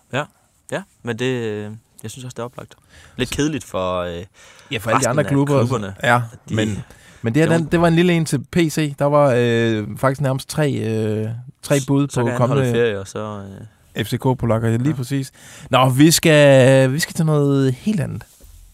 [0.72, 1.70] Ja, men det, øh,
[2.02, 2.74] jeg synes også, det er oplagt.
[3.16, 4.00] Lidt kedeligt for...
[4.00, 4.22] Øh,
[4.70, 5.58] Ja, for alle de andre klubber.
[5.58, 5.94] klubberne.
[6.02, 6.78] Ja, de- men,
[7.22, 8.94] men det, er var- den, det var en lille en til PC.
[8.98, 11.28] Der var øh, faktisk nærmest tre, øh,
[11.62, 13.18] tre bud så på kan han holde kommende ferie, og så...
[13.38, 13.66] Øh,
[13.98, 14.68] FCK-polakker.
[14.68, 14.88] Lige Ja.
[14.90, 14.94] ja.
[14.96, 15.33] præcis.
[15.70, 18.22] Nå, vi skal, vi skal til noget helt andet.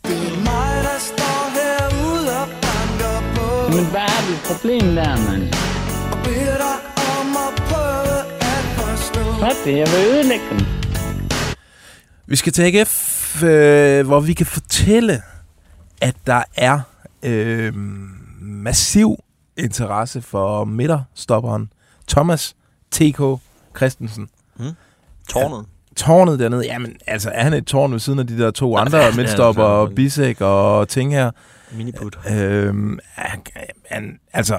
[0.04, 5.30] Det er mig, der står herude og banker på Men hvad er dit problem der,
[5.30, 5.42] mand?
[6.12, 6.76] Og beder dig
[7.20, 9.78] om at prøve at forstå Hvad det?
[9.78, 10.60] Jeg vil ødelægge dem.
[12.26, 15.22] Vi skal til AGF, øh, hvor vi kan fortælle,
[16.00, 16.80] at der er
[17.22, 17.72] øh,
[18.40, 19.24] massiv
[19.56, 21.72] interesse for midterstopperen
[22.08, 22.56] Thomas
[22.90, 23.20] T.K.
[23.76, 24.28] Christensen.
[25.28, 25.66] Tårnet.
[25.96, 28.80] Tårnet dernede, jamen altså er han et tårn ved siden af de der to Ja,
[28.84, 31.30] andre ja, midtstopper, ja, og Bisek og ting her.
[31.72, 32.18] Miniput.
[32.30, 32.98] Øhm,
[33.90, 34.58] han, altså,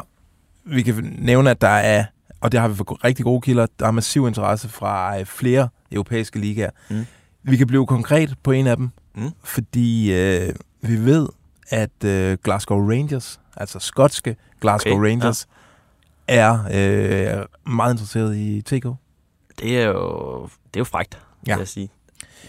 [0.65, 2.05] vi kan nævne, at der er,
[2.41, 5.69] og det har vi for rigtig gode kilder, der er massiv interesse fra øh, flere
[5.91, 6.69] europæiske ligaer.
[6.89, 7.05] Mm.
[7.43, 9.29] Vi kan blive konkret på en af dem, Mm.
[9.43, 11.27] fordi øh, vi ved,
[11.69, 15.47] at øh, Glasgow Rangers, altså skotske Glasgow Okay, Rangers,
[16.27, 18.86] er øh, meget interesseret i TK.
[19.60, 21.54] Det er jo, det er jo frægt, ja.
[21.54, 21.89] Vil jeg sige.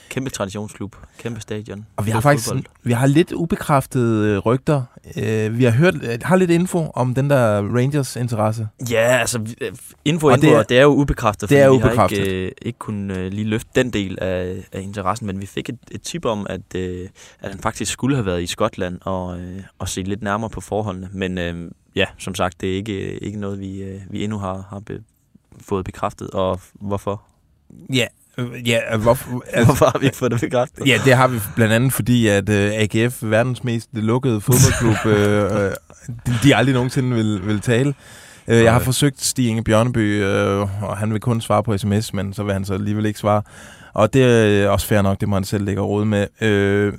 [0.08, 1.86] Kæmpe traditionsklub, kæmpe stadion.
[1.96, 2.64] Og vi har faktisk fodbold.
[2.82, 4.82] vi har lidt ubekræftede øh, rygter.
[5.16, 8.68] Øh, vi har hørt øh, har lidt info om den der Rangers interesse.
[8.90, 9.72] Ja, altså øh,
[10.04, 11.88] info Og info, det er- er, det er jo ubekræftet, det er fordi vi har
[11.90, 12.18] ubekræftet.
[12.18, 15.68] ikke, øh, ikke kunnet øh, lige løfte den del af, af interessen, men vi fik
[15.68, 17.08] et, et tip om, at, øh,
[17.40, 20.60] at han faktisk skulle have været i Skotland og, øh, og set lidt nærmere på
[20.60, 21.08] forholdene.
[21.12, 24.66] Men øh, ja, som sagt, det er ikke, ikke noget, vi, øh, vi endnu har,
[24.70, 24.78] har
[25.68, 26.30] fået bekræftet.
[26.30, 27.22] Og hvorfor?
[27.94, 28.06] Ja,
[28.38, 30.86] Øh, Ja, øh, hvorfor, altså, Hvorfor har vi ikke fået det bekræftet?
[30.86, 35.64] ja, det har vi blandt andet, fordi at øh, AGF, verdens mest lukkede fodboldklub, øh,
[35.66, 35.72] øh,
[36.26, 37.94] de, de aldrig nogensinde vil, vil tale.
[38.48, 42.14] Øh, jeg har forsøgt Stig Inge Bjørneby, øh, og han vil kun svare på sms,
[42.14, 43.42] men så vil han så alligevel ikke svare.
[43.94, 46.26] Og det er også fair nok, det må han selv lægge råd med.
[46.40, 46.92] Øh,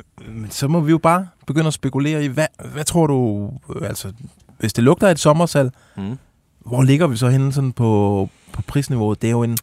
[0.49, 4.11] så må vi jo bare begynde at spekulere i, hvad, hvad tror du, øh, altså,
[4.59, 6.17] hvis det lugter af et sommersalg, Mm.
[6.65, 9.21] Hvor ligger vi så henne sådan på, på prisniveauet?
[9.21, 9.57] Det er jo en,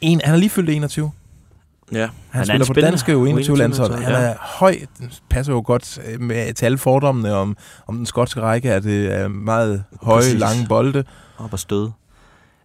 [0.00, 1.10] en han er lige fyldt 21.
[1.92, 2.08] Ja.
[2.30, 3.58] Han, er en spiller på danske U21-landshold.
[3.58, 4.18] U21-landshold, Han ja.
[4.18, 7.56] er høj, det passer jo godt øh, med, til alle fordommene om,
[7.86, 10.40] om den skotske række, at det er meget høje, Præcis.
[10.40, 11.04] lange bolde.
[11.38, 11.92] Op og støde.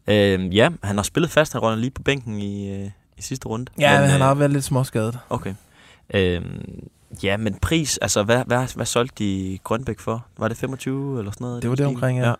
[0.07, 1.53] Øh, ja, han har spillet fast.
[1.53, 3.71] Han runder lige på bænken i, øh, i sidste runde.
[3.79, 5.19] Ja, men, han øh, har været lidt småskadet.
[5.29, 5.53] Okay.
[6.13, 6.41] Øh,
[7.23, 10.25] ja, men pris, altså hvad, hvad, hvad solgte de Grønbæk for?
[10.37, 11.61] Var det 25 eller sådan noget?
[11.61, 12.27] Det var det omkring, ja.
[12.27, 12.33] ja.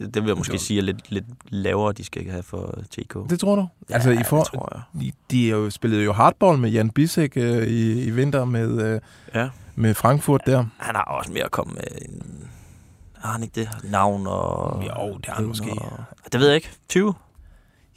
[0.00, 3.14] Det, det vil jeg måske sige er lidt, lidt lavere, de skal have for TK.
[3.30, 3.68] Det tror du?
[3.90, 5.02] Altså, ja, I får, tror jeg.
[5.02, 9.00] de, de jo spillede jo hardball med Jan Bisek øh, i, i vinter med, øh,
[9.34, 9.48] Ja.
[9.74, 10.64] med Frankfurt der.
[10.78, 12.48] Han har også mere at komme med en...
[13.18, 13.68] Har han ikke det?
[13.90, 14.82] Navn og...
[14.84, 15.70] Jo, det har han måske.
[15.70, 16.70] Og, det ved jeg ikke.
[16.88, 17.14] 20?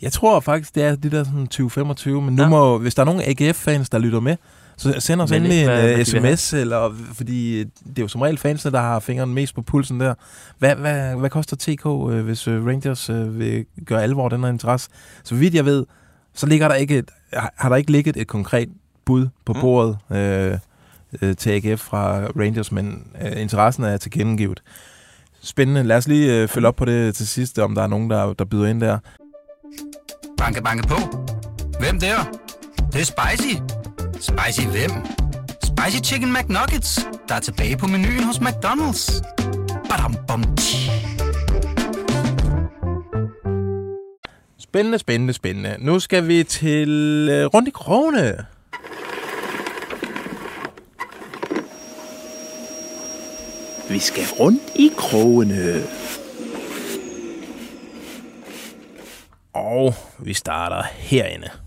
[0.02, 2.50] Jeg tror faktisk, det er det der sådan 20-25, men nu Ja.
[2.50, 4.36] må, hvis der er nogen AGF-fans, der lytter med,
[4.78, 8.02] så send os Men endelig ikke, en hvad- uh, vil sms, eller, fordi det er
[8.02, 10.14] jo som regel fansene, der har fingeren mest på pulsen der.
[10.60, 14.50] Hvad, hvad, hvad koster TK, øh, hvis øh, Rangers øh, vil gøre alvor den her
[14.50, 14.90] interesse?
[15.24, 15.86] Så vidt jeg ved,
[16.34, 18.70] så ligger der ikke et, har der ikke ligget et konkret
[19.06, 19.60] bud på Mm.
[19.62, 20.58] bordet øh,
[21.22, 24.62] øh, til AGF fra Rangers, men øh, interessen er tilkendegivet.
[25.42, 25.84] Spændende.
[25.84, 28.34] Lad os lige øh, følge op på det til sidst, om der er nogen, der,
[28.34, 28.98] der byder ind der.
[30.38, 30.96] Banke, banke på.
[31.80, 32.16] Hvem der?
[32.78, 33.56] Det, det er spicy.
[34.22, 34.92] Spicy hvem?
[35.64, 39.22] Spicy Chicken McNuggets, der er tilbage på menuen hos McDonald's.
[39.90, 40.92] Badum, bom, tji.
[44.60, 45.76] Spændende, spændende, spændende.
[45.80, 46.90] Nu skal vi til
[47.32, 48.46] øh, rundt i krogene.
[53.90, 55.84] Vi skal rundt i krogene.
[59.54, 61.63] Og vi starter herinde.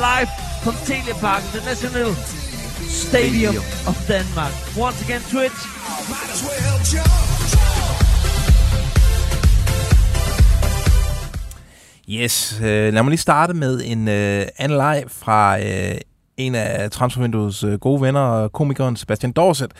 [0.00, 0.30] Live
[0.62, 2.14] from Telepark, the National
[3.04, 3.56] Stadium
[3.90, 4.52] of Denmark.
[4.76, 5.60] Once again, Twitch.
[12.08, 15.94] Yes, øh, lad mig lige starte med en øh, anden leg fra øh,
[16.36, 19.72] en af transfervinduets øh, gode venner, komikeren Sebastian Dorset.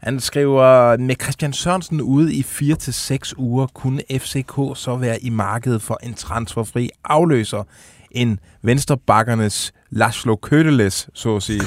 [0.00, 5.82] Han skriver, med Christian Sørensen ude i 4-6 uger, kunne FCK så være i markedet
[5.82, 7.64] for en transferfri afløser.
[8.14, 11.62] En venstrebakkernes Laszlo Køteles, så at sige.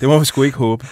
[0.00, 0.86] Det må vi sgu ikke håbe.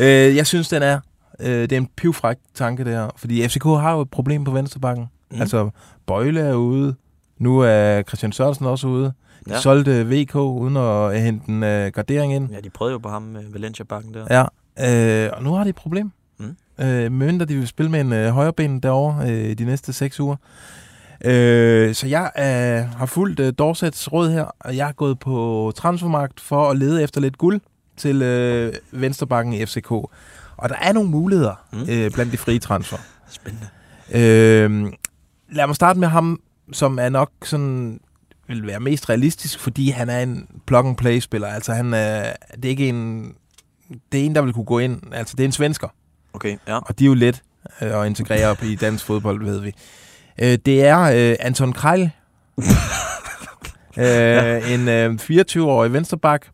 [0.00, 1.00] Øh, jeg synes, den er.
[1.40, 5.06] Øh, det er en pivfræk tanke der, fordi FCK har jo et problem på venstrebakken.
[5.30, 5.40] Mm.
[5.40, 5.70] Altså,
[6.06, 6.94] Bøjle er ude.
[7.38, 9.04] Nu er Christian Sørensen også ude.
[9.04, 9.60] De Ja.
[9.60, 12.50] solgte VK uden at hente en øh, gardering ind.
[12.52, 14.26] Ja, de prøvede jo på ham med Valencia-bakken der.
[14.78, 16.12] Ja, øh, og nu har de et problem.
[16.38, 16.56] Mm.
[16.84, 20.36] Øh, mindre de vil spille med en øh, højreben derovre øh, de næste seks uger.
[21.24, 25.72] Øh, så jeg øh, har fulgt øh, Dorsets råd her, og jeg har gået på
[25.76, 27.60] transfermarkt for at lede efter lidt guld
[27.96, 29.90] til øh, venstrebakken i FCK.
[30.56, 31.78] Og der er nogle muligheder Mm.
[31.78, 31.86] mm.
[31.90, 32.96] øh, blandt de frie transfer.
[33.30, 33.66] Spændende.
[34.14, 34.92] Øh,
[35.52, 36.40] lad mig starte med ham,
[36.72, 38.00] som er nok sådan
[38.48, 41.48] vil være mest realistisk, fordi han er en plug-and-play-spiller.
[41.48, 43.32] Altså, han er, det er ikke en...
[44.12, 45.00] Det er en, der vil kunne gå ind.
[45.12, 45.88] Altså, det er en svensker.
[46.32, 46.76] Okay, ja.
[46.76, 47.42] Og de er jo let
[47.82, 49.74] øh, at integrere op i dansk fodbold, ved vi.
[50.42, 52.10] Øh, det er øh, Anton Krejl.
[53.98, 56.46] øh, en øh, 24-årig vensterbak,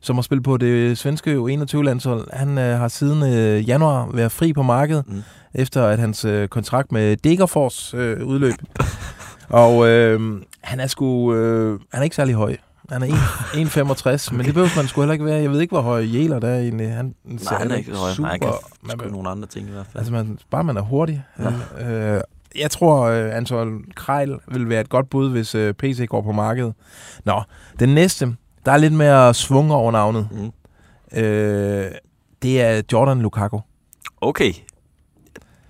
[0.00, 2.28] som har spillet på det svenske U21-landshold.
[2.32, 5.22] Han øh, har siden øh, januar været fri på markedet, Mm.
[5.54, 8.54] efter at hans øh, kontrakt med Degerfors øh, udløb.
[9.48, 10.20] Og øh,
[10.62, 11.34] han er sgu...
[11.34, 12.56] Øh, han er ikke særlig høj.
[12.90, 15.42] Han er 1,65, men det behøver man sgu heller ikke være.
[15.42, 16.92] Jeg ved ikke, hvor høj Jæler der er egentlig.
[16.92, 18.10] Han, Nej, han er ikke høj.
[18.18, 18.50] Nej, han kan
[18.98, 19.96] man, nogle andre ting i hvert fald.
[19.96, 21.24] Altså, man, bare man er hurtig.
[21.78, 22.16] Ja.
[22.16, 22.20] Øh,
[22.60, 26.32] jeg tror, øh, Anton Krejl vil være et godt bud, hvis øh, PC går på
[26.32, 26.74] markedet.
[27.24, 27.42] Nå,
[27.78, 30.28] den næste, der er lidt mere svung over navnet.
[30.32, 30.52] Mm.
[31.18, 31.90] Øh,
[32.42, 33.58] det er Jordan Lukaku.
[34.20, 34.52] Okay.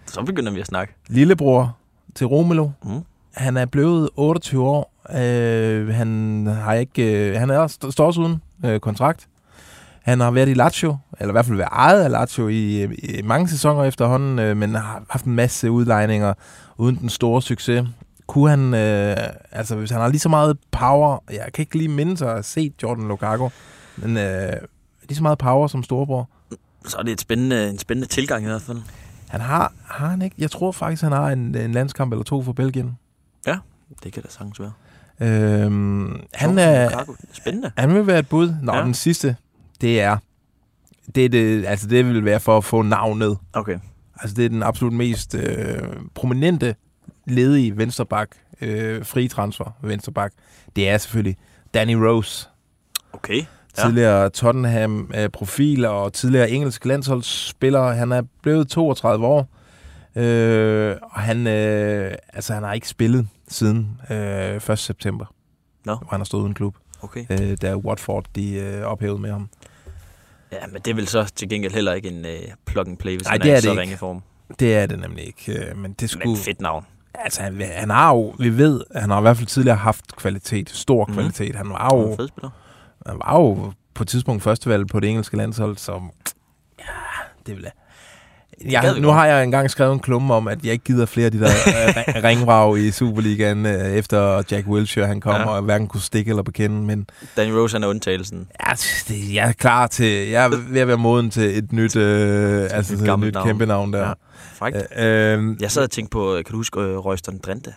[0.06, 0.94] Så begynder vi at snakke.
[1.08, 1.76] Lillebror
[2.14, 2.70] til Romelu.
[2.84, 3.02] Mm.
[3.34, 4.92] Han er blevet 28 år.
[5.16, 9.28] Øh, han har ikke, øh, han er også, står også uden øh, kontrakt.
[10.02, 13.22] Han har været i Lazio, eller i hvert fald været ejet af Lazio i, i
[13.22, 16.34] mange sæsoner efterhånden, øh, men har haft en masse udlejninger
[16.76, 17.84] uden den store succes.
[18.26, 19.16] Kunne han, øh,
[19.52, 22.44] altså hvis han har lige så meget power, jeg kan ikke lige minde sig at
[22.44, 23.48] set Jordan Lukaku,
[23.96, 24.52] men øh,
[25.08, 26.28] lige så meget power som storebror.
[26.86, 28.78] Så er det et spændende, en spændende tilgang i hvert fald.
[29.28, 32.42] Han har, har han ikke, jeg tror faktisk, han har en, en landskamp eller to
[32.42, 32.98] for Belgien.
[33.46, 33.58] Ja.
[34.02, 34.72] Det kan da sagtens være.
[35.20, 37.04] Øhm, han, er.
[37.32, 37.72] Spændende.
[37.78, 38.54] han vil være et bud.
[38.62, 38.82] Nå, ja.
[38.82, 39.36] den sidste,
[39.80, 40.16] det er...
[41.14, 43.38] Det, er det, altså det vil være for at få navnet.
[43.52, 43.78] Okay.
[44.20, 45.78] Altså det er den absolut mest øh,
[46.14, 46.74] prominente
[47.26, 48.28] ledige vensterbak,
[48.60, 50.32] øh, fri transfer vensterbak.
[50.76, 51.36] Det er selvfølgelig
[51.74, 52.48] Danny Rose.
[53.12, 53.42] Okay.
[53.78, 53.82] Ja.
[53.82, 57.92] Tidligere Tottenham-profil og tidligere engelsk landsholdsspiller.
[57.92, 59.48] Han er blevet 32 år.
[60.16, 64.78] Øh, og han, øh, altså, han har ikke spillet siden øh, 1.
[64.78, 65.24] september.
[65.84, 65.94] Nå.
[65.94, 66.76] Hvor han har stået uden klub.
[67.02, 67.26] Okay.
[67.30, 69.48] Øh, da Watford de, øh, ophævede med ham.
[70.52, 73.16] Ja, men det er vel så til gengæld heller ikke en øh, plug and play,
[73.16, 73.80] hvis Nej, han det er er i så ikke.
[73.82, 74.22] ringe form.
[74.60, 75.52] Det er det nemlig ikke.
[75.70, 76.28] øh, Men det skulle...
[76.28, 76.86] Men fedt navn.
[77.14, 80.70] Altså, han, han har jo, vi ved, han har i hvert fald tidligere haft kvalitet,
[80.70, 81.14] stor Mhm.
[81.14, 81.54] kvalitet.
[81.56, 82.50] Han var Han jo, fed spiller.
[83.06, 86.10] han var jo på et tidspunkt førstevalg på det engelske landshold, som,
[86.78, 86.84] ja,
[87.46, 87.64] det vil
[88.64, 88.92] jeg.
[88.96, 91.32] vi nu har jeg engang skrevet en klumme om, at jeg ikke gider flere af
[91.32, 91.46] de der
[92.16, 95.40] øh, ringvrag i Superligaen, øh, efter Jack Wilshere han kom, Ja.
[95.40, 95.46] ja.
[95.46, 98.48] og hverken kunne stikke eller bekende, men Danny Rose han er undtagelsen.
[98.68, 98.72] ja,
[99.08, 102.68] det, jeg er klar til, jeg er ved at være moden til et nyt, øh,
[102.70, 103.46] altså et gammelt nyt navn.
[103.48, 104.06] kæmpe navn der.
[104.06, 104.12] Ja.
[104.54, 104.76] Frækt.
[104.96, 107.72] Øh, øh, Jeg sad og tænkte på, kan du huske øh, Royston Drenthe?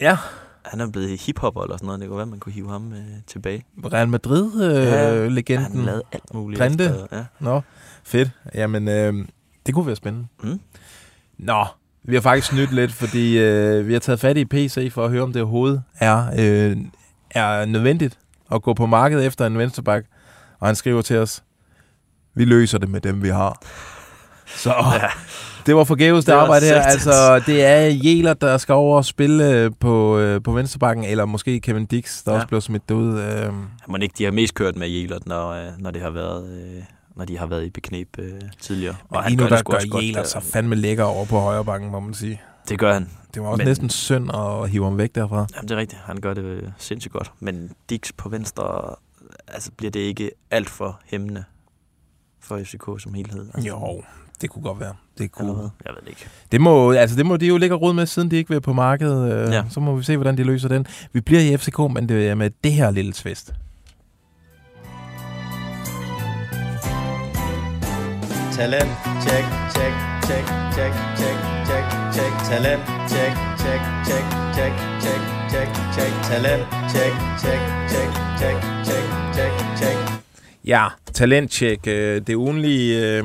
[0.00, 0.16] Ja.
[0.64, 2.00] Han er blevet hiphopper eller sådan noget.
[2.00, 3.64] Det kunne være, man kunne hive ham øh, tilbage.
[3.92, 5.76] Real Madrid-legenden.
[5.76, 6.58] Han lavede alt muligt.
[6.60, 6.84] Drenthe?
[6.84, 7.24] efter, Ja.
[7.40, 7.60] Nå,
[8.04, 8.30] fedt.
[8.54, 9.14] Jamen, øh,
[9.66, 10.26] det kunne være spændende.
[10.42, 10.60] Mm.
[11.38, 11.64] Nå,
[12.04, 15.10] vi har faktisk snydt lidt, fordi øh, vi har taget fat i PC for at
[15.10, 16.76] høre, om det overhovedet er, øh,
[17.30, 18.18] er nødvendigt
[18.52, 20.06] at gå på markedet efter en venstreback.
[20.60, 21.42] Og han skriver til os,
[22.34, 23.62] vi løser det med dem, vi har.
[24.46, 25.06] Så ja.
[25.66, 26.82] det var forgæves det, Det arbejde her.
[26.82, 31.24] Altså, det er Jæler, der skal over og spille øh, på, øh, på venstrebakken, eller
[31.24, 32.36] måske Kevin Dix, der Ja.
[32.36, 33.20] også blev smidt ud.
[33.20, 33.52] Øh,
[33.88, 36.82] Må ikke, de har mest kørt med Jelert, når, øh, når, det har været, øh,
[37.16, 38.96] når de har været i bekneb øh, tidligere.
[39.08, 41.64] og lige nu, der gør også godt, Jæler øh, så fandme lækker over på højre
[41.64, 42.40] bakken, må man sige.
[42.68, 43.10] Det gør han.
[43.34, 43.70] Det var også Men- Men...
[43.70, 45.46] næsten synd at hive ham væk derfra.
[45.56, 46.00] Jamen, det er rigtigt.
[46.04, 47.32] Han gør det øh, sindssygt godt.
[47.40, 48.94] Men Dix på venstre,
[49.48, 51.44] altså bliver det ikke alt for hæmmende
[52.40, 53.46] for FCK som helhed?
[53.54, 54.02] Altså, Jo,
[54.40, 54.94] det kunne godt være.
[55.18, 55.52] Det, kunne...
[55.52, 56.26] Jeg ved det ikke.
[56.52, 58.72] det, må, altså, det må de jo ligge rode med, siden de ikke vil på
[58.72, 59.32] markedet.
[59.32, 59.56] Øh, Ja.
[59.56, 59.64] ja.
[59.70, 60.86] Så må vi se, hvordan de løser den.
[61.12, 63.54] Vi bliver i FCK, men det er med det her lille twist.
[68.54, 68.90] Talent,
[69.24, 69.94] check, check,
[70.26, 70.44] check,
[70.76, 71.36] check, check,
[71.68, 72.32] check, check.
[72.48, 76.12] Talent, check, check, check, check, check, check, check.
[76.28, 76.62] Talent,
[76.92, 77.12] check,
[77.42, 80.22] check, check, check, check, check, check.
[80.64, 81.86] Ja, talenttjek.
[81.86, 83.24] Øh, det ugenlige øh,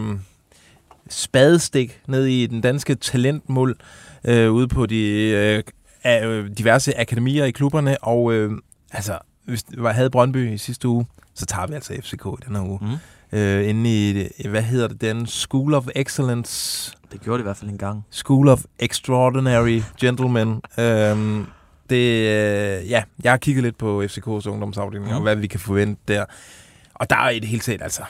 [1.10, 3.76] spadestik ned i den danske talentmuld
[4.24, 5.64] øh, ude på de øh,
[6.24, 8.04] øh, diverse akademier i klubberne.
[8.04, 8.52] Og øh,
[8.92, 12.56] altså, hvis var, havde Brøndby i sidste uge, så tager vi altså FCK i den
[12.56, 12.80] her uge.
[12.82, 12.98] Mm.
[13.32, 17.58] Øh, inde i, hvad hedder det, den School of Excellence Det gjorde det i hvert
[17.58, 18.06] fald en gang.
[18.12, 20.62] School of Extraordinary Gentlemen.
[20.80, 21.46] øhm,
[21.90, 25.16] det, øh, ja, jeg har kigget lidt på FCK's ungdomsafdeling, mm.
[25.16, 26.26] og hvad vi kan forvente der.
[26.94, 28.02] Og der er i det hele taget, altså,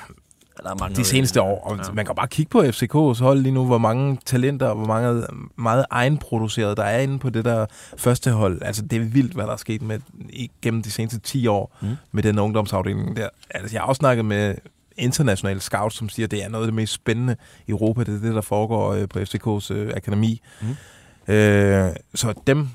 [0.64, 1.84] Der er mange de seneste år, og Ja.
[1.94, 5.24] man kan bare kigge på FCK's hold lige nu, hvor mange talenter, og hvor mange
[5.56, 7.66] meget egenproduceret der er inde på det der
[7.98, 8.62] første hold.
[8.62, 11.88] Altså, det er vildt, hvad der er sket med, igennem de seneste 10 år mm.
[12.12, 13.30] med den ungdomsafdeling der.
[13.50, 14.56] Altså, jeg har også snakket med
[15.00, 17.36] internationale scouts, som siger, at det er noget af det mest spændende
[17.68, 18.04] i Europa.
[18.04, 20.42] Det er det, der foregår øh, på FCK's øh, akademi.
[20.62, 21.34] Mm.
[21.34, 22.70] Øh, så dem,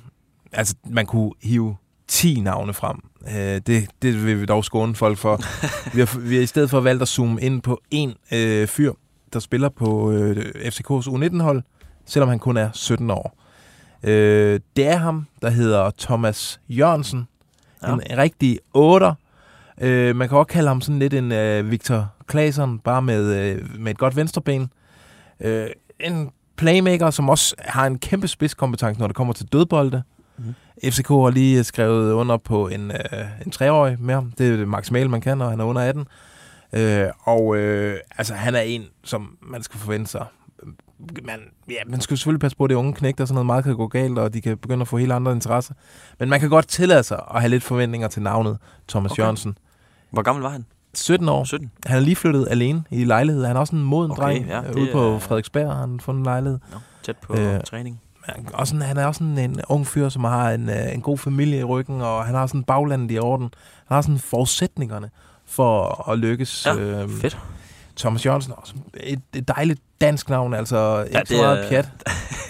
[0.52, 1.76] altså, man kunne hive
[2.08, 2.96] 10 navne frem.
[3.28, 5.40] Øh, det, det vil vi dog skåne folk for.
[5.94, 8.92] vi, har, vi har i stedet for valgt at zoome ind på en øh, fyr,
[9.32, 11.62] der spiller på øh, FCK's U19-hold,
[12.06, 13.38] selvom han kun er 17 år.
[14.02, 17.28] Øh, det er ham, der hedder Thomas Jørgensen.
[17.82, 17.92] Ja.
[17.92, 19.14] En rigtig otter.
[19.80, 23.80] Øh, man kan også kalde ham sådan lidt en øh, Victor Claesson, bare med, øh,
[23.80, 24.70] med et godt venstreben.
[25.40, 25.66] Øh,
[26.00, 30.02] en playmaker, som også har en kæmpe spidskompetence, når det kommer til dødbolde.
[30.38, 30.54] Mm.
[30.84, 34.32] FCK har lige skrevet under på en, øh, en treårig med ham.
[34.38, 36.06] Det er det maksimale, man kan, når han er under 18.
[36.72, 40.26] Øh, og øh, altså, han er en, som man skal forvente sig.
[41.22, 43.76] Man, ja, man skal selvfølgelig passe på, at det unge og sådan noget meget kan
[43.76, 45.74] gå galt, og de kan begynde at få helt andre interesser.
[46.18, 48.58] Men man kan godt tillade sig at have lidt forventninger til navnet
[48.88, 49.22] Thomas okay.
[49.22, 49.58] Jørgensen.
[50.10, 50.64] Hvor gammel var han?
[50.98, 51.44] 17 år.
[51.44, 51.70] 17.
[51.86, 53.44] Han er lige flyttet alene i lejlighed.
[53.44, 55.66] Han er også en moden Okay, dreng ja, ja, det ude på er- Frederiksberg.
[55.72, 56.58] Har han fundet en lejlighed.
[56.72, 58.00] Nå, tæt på øh, Øh, træning.
[58.52, 61.18] Også sådan, han er også sådan en ung fyr, som har en, øh, en god
[61.18, 63.50] familie i ryggen, og han har sådan baglandet i orden.
[63.86, 65.00] Han har sådan forudsætninger
[65.46, 66.66] for at lykkes.
[66.66, 67.38] Ja, øhm, fedt.
[67.96, 71.68] Thomas Jørgensen er også et, et dejligt dansk navn, altså ikke det så meget er-
[71.68, 71.88] pjat.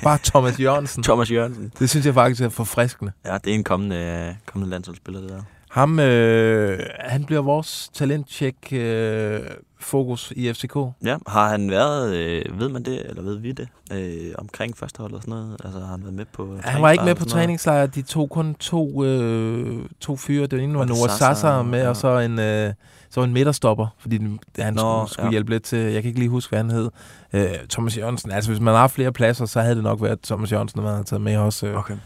[0.03, 1.03] Bare Thomas Jørgensen.
[1.09, 1.73] Thomas Jørgensen.
[1.79, 3.12] Det synes jeg faktisk er forfriskende.
[3.27, 5.43] Ja, det er en kommende, øh, kommende landsholdsspiller, det der.
[5.75, 9.41] Ham, øh, han bliver vores talentcheck øh,
[9.81, 10.77] fokus i FCK.
[11.05, 15.12] Ja, har han været, øh, ved man det, eller ved vi det, øh, omkring førstehold
[15.14, 15.57] og sådan noget?
[15.64, 17.87] Altså har han været med på Han var ikke med på træningslejr.
[17.87, 20.47] De tog kun to, øh, to fyre.
[20.47, 21.35] Det ene var Noah Sasa?
[21.35, 21.89] Sasa med, Ja.
[21.89, 22.72] og så en, øh,
[23.11, 25.31] så en midterstopper, fordi den- han Nå, skulle, skulle ja.
[25.31, 25.79] hjælpe lidt til.
[25.79, 26.91] Jeg kan ikke lige huske, hvad han hed.
[27.33, 28.31] Øh, Thomas Jørgensen.
[28.33, 31.05] Altså, hvis man har flere pladser, så havde det nok været Thomas Jørgensen, man havde
[31.05, 31.66] taget med også.
[31.66, 31.77] Øh.
[31.79, 31.97] Okay.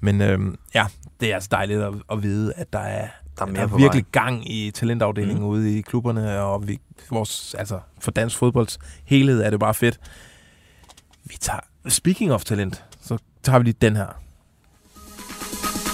[0.00, 0.38] Men øh,
[0.74, 0.86] ja,
[1.20, 3.08] det er altså dejligt at, at vide, at der er,
[3.38, 4.22] Der er mere der er virkelig vej.
[4.24, 5.48] gang i talentafdelingen Mm.
[5.50, 6.78] ude i klubberne, og vi,
[7.10, 10.00] vores, altså, for dansk fodbolds helhed er det bare fedt.
[11.24, 14.06] Vi tager, speaking of talent, så tager vi lige den her.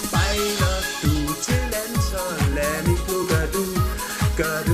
[0.08, 3.64] Spejler du til landsholdet, nu gør du,
[4.36, 4.73] gør du.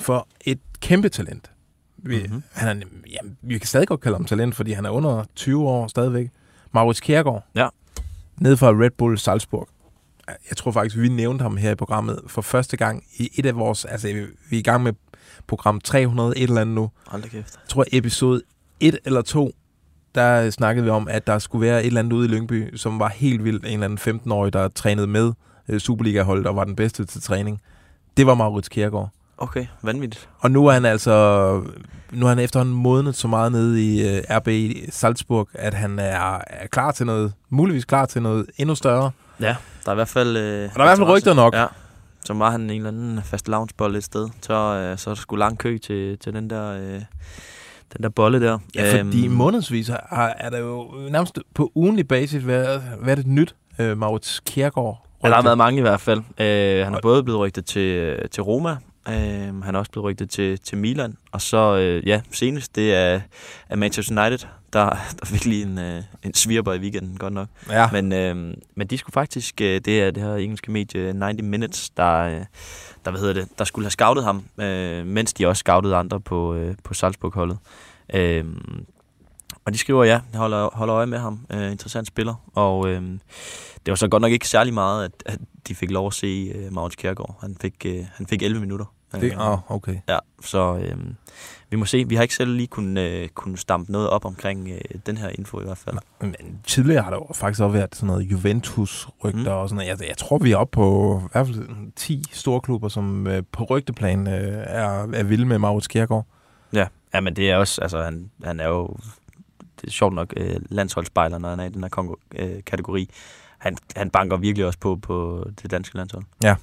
[0.00, 1.50] For et kæmpe talent.
[1.96, 2.26] Vi, Mhm.
[2.26, 2.42] mm-hmm.
[2.52, 2.86] han er,
[3.20, 6.28] jamen, vi kan stadig godt kalde ham talent, fordi han er under 20 år stadigvæk.
[6.74, 7.44] Maurits Kjærgaard.
[7.54, 7.68] Ja.
[8.38, 9.68] Nede fra Red Bull Salzburg.
[10.28, 13.56] Jeg tror faktisk, vi nævnte ham her i programmet for første gang i et af
[13.56, 13.84] vores...
[13.84, 14.08] Altså,
[14.50, 14.92] vi er i gang med
[15.46, 16.90] program 300 et eller andet nu.
[17.06, 17.54] Hold da kæft.
[17.62, 18.42] Jeg tror, episode
[18.80, 19.50] 1 eller 2,
[20.14, 22.98] der snakkede vi om, at der skulle være et eller andet ude i Lyngby, som
[22.98, 23.66] var helt vildt.
[23.66, 25.32] En eller anden 15-årig, der trænede med
[25.68, 27.60] øh, Superliga-holdet og var den bedste til træning.
[28.16, 29.10] Det var Maurits Kjærgaard.
[29.40, 30.28] Okay, vanvittigt.
[30.40, 31.12] Og nu er han altså
[32.12, 34.48] nu er han efterhånden modnet så meget nede i uh, RB
[34.90, 39.10] Salzburg, at han er, er klar til noget, muligvis klar til noget endnu større.
[39.40, 40.36] Ja, der er i hvert fald...
[40.36, 41.54] Øh, Og der er i hvert fald rygter nok.
[41.54, 41.66] Ja,
[42.24, 44.28] så var han en eller anden fast loungebold et sted.
[44.42, 46.72] Så, øh, så sgu lang kø til, til den der...
[46.72, 47.02] Øh,
[47.96, 48.58] den der bolle der.
[48.74, 53.26] Ja, fordi Øhm, månedsvis har, er der jo nærmest på ugenlig basis været, været et
[53.26, 55.06] nyt uh, Maurits Kjærgaard.
[55.22, 56.18] Ja, der har været mange i hvert fald.
[56.18, 58.76] Øh, han er både blevet rygtet til, til Roma,
[59.10, 62.94] øh, han er også blevet rygtet til, til Milan, og så, øh, ja, senest, det
[62.94, 63.20] er,
[63.68, 64.84] er Manchester United, der,
[65.16, 67.48] der er virkelig en, øh, en svirper i weekenden, godt nok.
[67.70, 67.88] Ja.
[67.92, 71.90] Men, øh, men de skulle faktisk, øh, det er det her engelske medie 90 Minutes,
[71.90, 72.44] der, øh,
[73.04, 76.20] der, hvad hedder det, der skulle have scoutet ham, øh, mens de også scoutede andre
[76.20, 77.58] på, øh, på Salzburg-holdet.
[78.14, 78.44] Øh,
[79.64, 81.46] og de skriver, ja, jeg holder, holder øje med ham.
[81.50, 82.34] Øh, interessant spiller.
[82.54, 83.02] Og øh,
[83.86, 85.38] det var så godt nok ikke særlig meget, at, at
[85.68, 87.38] de fik lov at se øh, Magnus Kjærgaard.
[87.40, 88.84] Han fik, øh, han fik 11 minutter.
[89.12, 89.96] Det, oh, okay.
[90.08, 90.96] Ja, så øh,
[91.70, 92.04] vi må se.
[92.08, 95.28] Vi har ikke selv lige kunnet, øh, kunnet stampe noget op omkring øh, den her
[95.28, 95.96] info i hvert fald.
[96.20, 99.60] Men tidligere har der jo faktisk også været sådan noget Juventus-rygter mm.
[99.60, 100.00] og sådan noget.
[100.00, 103.42] Jeg, jeg tror, vi er oppe på i hvert fald 10 store klubber, som øh,
[103.52, 106.26] på rygteplan øh, er, er vilde med Maurits Kjærgaard.
[106.72, 108.96] Ja, ja men det er også, altså han, han er jo,
[109.80, 113.10] det er sjovt nok, øh, landsholdsspejler, når han er i den her kongo- øh, kategori.
[113.58, 116.24] Han, han banker virkelig også på på det danske landshold.
[116.42, 116.54] Ja.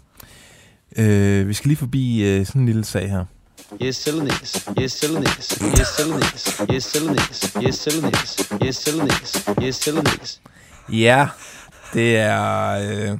[0.95, 3.25] Øh, vi skal lige forbi øh, sådan en lille sag her.
[3.83, 4.67] Yes, Selenis.
[4.81, 5.59] Yes, Selenis.
[5.79, 6.61] Yes, Selenis.
[6.73, 7.53] Yes, Selenis.
[7.63, 8.49] Yes, Selenis.
[8.63, 9.45] Yes, Selenis.
[9.63, 10.41] Yes, Selenis.
[10.91, 11.27] Ja,
[11.93, 12.69] det er
[13.11, 13.17] øh,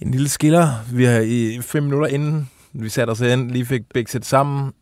[0.00, 0.74] en lille skiller.
[0.92, 4.72] Vi har i fem minutter inden vi satte os ind, lige fik bækset sammen.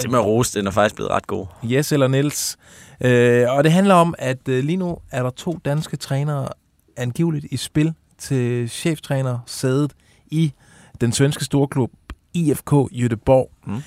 [0.00, 1.46] Det med rose, den er faktisk blevet ret god.
[1.64, 2.56] Yes eller Niels.
[3.00, 6.48] Øh, og det handler om, at øh, lige nu er der to danske trænere
[6.96, 9.92] angiveligt i spil til cheftræner sædet
[10.26, 10.52] i
[11.00, 11.90] den svenske storklub
[12.34, 13.50] IFK Göteborg.
[13.66, 13.82] Mm.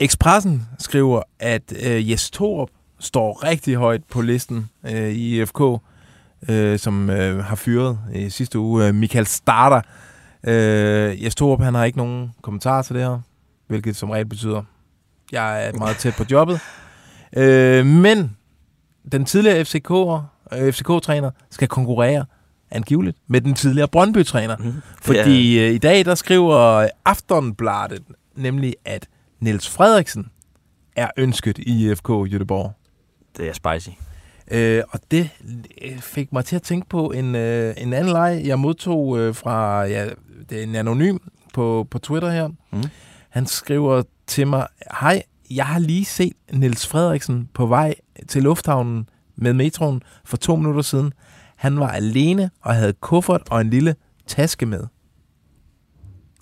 [0.00, 5.60] Expressen skriver, at øh, Jes Torup står rigtig højt på listen øh, i IFK,
[6.48, 9.80] øh, som øh, har fyret i sidste uge øh, Michael Starter.
[10.46, 13.20] Øh, Jes Torup, han har ikke nogen kommentar til det her,
[13.66, 14.62] hvilket som regel betyder,
[15.32, 16.60] jeg er meget tæt på jobbet.
[17.36, 18.36] Øh, men
[19.12, 20.22] den tidligere FCK'er,
[20.58, 22.24] øh, FCK-træner skal konkurrere
[22.70, 24.56] angiveligt med den tidligere Brøndby-træner.
[24.56, 24.72] Mm.
[25.02, 28.02] Fordi øh, i dag, der skriver Aftonbladet
[28.36, 29.08] nemlig, at
[29.40, 30.26] Niels Frederiksen
[30.96, 32.70] er ønsket i IFK Göteborg.
[33.36, 33.90] Det er spicy.
[34.50, 35.30] Øh, og det
[35.82, 39.34] øh, fik mig til at tænke på en, øh, en anden leg, jeg modtog øh,
[39.34, 40.08] fra ja,
[40.50, 41.18] det er en anonym
[41.54, 42.48] på, på Twitter her.
[42.48, 42.82] Mm.
[43.28, 44.66] Han skriver til mig,
[45.00, 47.94] hej, jeg har lige set Niels Frederiksen på vej
[48.28, 51.12] til lufthavnen med metroen for to minutter siden.
[51.64, 53.96] Han var alene og havde kuffert og en lille
[54.26, 54.86] taske med.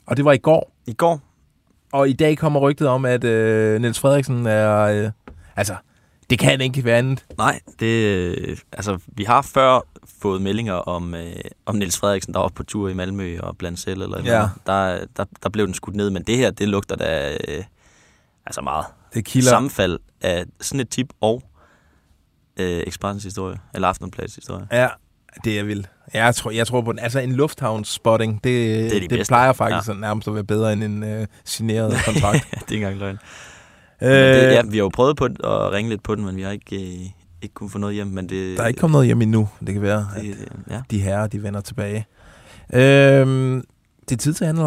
[0.07, 0.73] Og det var i går.
[0.87, 1.21] I går?
[1.93, 4.79] Og i dag kommer rygtet om, at øh, Niels Frederiksen er...
[4.81, 5.11] Øh,
[5.57, 5.77] altså,
[6.31, 7.25] det kan ikke være andet.
[7.39, 9.81] Nej, det, øh, altså, vi har før
[10.23, 11.33] fået meldinger om, øh,
[11.67, 14.39] om Niels Frederiksen, der var på tur i Malmø og blandt selv eller Ja.
[14.39, 14.51] noget.
[14.67, 17.65] Der, der, der blev den skudt ned, men det her, det lugter da øh,
[18.47, 18.87] altså meget.
[19.15, 19.49] Det kilder.
[19.51, 21.43] Sammenfald af sådan et tip og
[22.61, 24.67] øh, Expressens historie, eller Aftenbladets historie.
[24.73, 24.89] Ja,
[25.45, 25.89] det er vildt.
[26.15, 26.99] Jeg tror, jeg tror på den.
[26.99, 29.31] Altså en lufthavnsspotting, det, er de det bedste.
[29.31, 29.95] plejer faktisk Ja.
[29.95, 32.47] nærmest at være bedre end en øh, signeret kontrakt.
[32.51, 33.17] det er ikke engang løgn.
[34.01, 36.43] Det, Øh, ja, vi har jo prøvet på at ringe lidt på den, men vi
[36.43, 37.07] har ikke, øh,
[37.43, 38.07] ikke kunnet få noget hjem.
[38.07, 39.49] Men det, Der er ikke kommet noget hjem endnu.
[39.67, 40.37] Det kan være, at Det,
[40.71, 40.81] ja.
[40.91, 42.07] de herrer, de vender tilbage.
[42.75, 43.65] Øhm,
[44.09, 44.65] det er tid til anden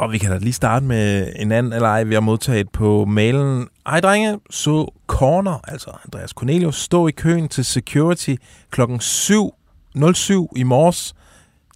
[0.00, 3.68] Og vi kan da lige starte med en anden leg, vi har modtaget på mailen.
[3.86, 8.34] Ej, drenge, så Corner, altså Andreas Cornelius, stå i køen til security
[8.70, 11.14] klokken 7.07 i morges,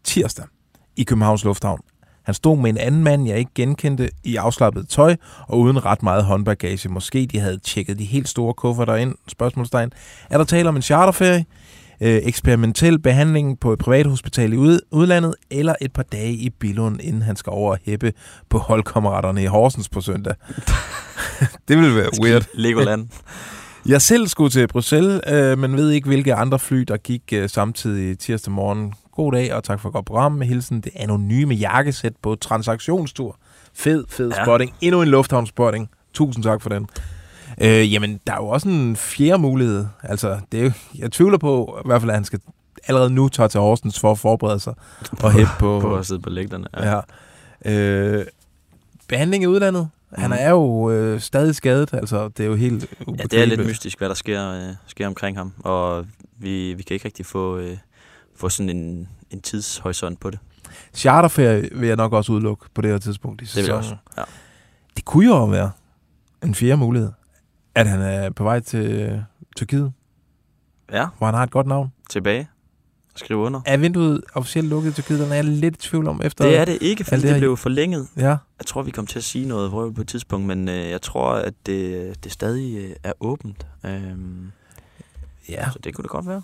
[0.04, 0.44] tirsdag,
[0.96, 1.80] i Københavns Lufthavn.
[2.22, 5.16] Han stod med en anden mand, jeg ikke genkendte, i afslappet tøj
[5.48, 6.88] og uden ret meget håndbagage.
[6.88, 9.92] Måske de havde tjekket de helt store kufferter ind, spørgsmålstegn.
[10.30, 11.44] Er der tale om en charterferie,
[12.00, 17.00] øh, eksperimentel behandling på et privathospital i ud- udlandet, eller et par dage i Billund,
[17.02, 18.12] inden han skal over og hæppe
[18.50, 20.34] på holdkammeraterne i Horsens på søndag?
[21.68, 22.44] det ville være weird.
[22.54, 23.08] Legoland.
[23.88, 27.48] Jeg selv skulle til Bruxelles, øh, men ved ikke, hvilke andre fly, der gik øh,
[27.48, 28.92] samtidig tirsdag morgen.
[29.12, 30.80] God dag, og tak for et godt program med hilsen.
[30.80, 33.36] Det anonyme jakkesæt på transaktionstur.
[33.74, 34.44] Fed, fed Ja.
[34.44, 34.74] spotting.
[34.80, 35.88] Endnu en lufthavnsspotting.
[36.14, 36.86] Tusind tak for den.
[37.60, 39.86] Øh, jamen, der er jo også en fjerde mulighed.
[40.02, 42.40] Altså, det er jo, jeg tvivler på, i hvert fald, at han skal
[42.86, 44.74] allerede nu tage til Horsens for at forberede sig
[45.22, 46.66] og hæppe på, på at sidde på lægterne.
[46.76, 47.00] Ja.
[47.64, 47.72] Ja.
[47.72, 48.26] Øh,
[49.08, 49.88] behandling i udlandet.
[50.14, 50.38] Han Mhm.
[50.40, 53.68] er jo øh, stadig skadet, altså det er jo helt Ja, det er lidt ubegribeligt.
[53.68, 56.06] mystisk, hvad der sker, øh, sker omkring ham, og
[56.38, 57.76] vi, vi kan ikke rigtig få, øh,
[58.36, 60.38] få sådan en, en tidshorisont på det.
[60.94, 63.78] Charterferie vil jeg nok også udelukke på det her tidspunkt i Det sæsonen.
[63.78, 63.96] også.
[64.16, 64.22] Ja.
[64.96, 65.70] Det kunne jo være
[66.44, 67.10] en fjerde mulighed,
[67.74, 69.18] at han er på vej til øh,
[69.56, 69.92] Tyrkiet,
[70.92, 71.92] ja, hvor han har et godt navn.
[72.10, 72.48] tilbage.
[73.16, 73.60] Skrive under.
[73.66, 75.20] Er vinduet officielt lukket i Tyrkiet?
[75.20, 76.44] Den er jeg lidt i tvivl om efter...
[76.44, 78.08] Det er det ikke, fordi det, det blev forlænget.
[78.16, 78.22] Ja,
[78.58, 81.02] Jeg tror, vi kom til at sige noget vrøvl på et tidspunkt, men øh, jeg
[81.02, 83.66] tror, at det, det stadig øh, er åbent.
[83.86, 84.50] Øhm,
[85.48, 85.70] ja.
[85.70, 86.42] så det kunne det godt være.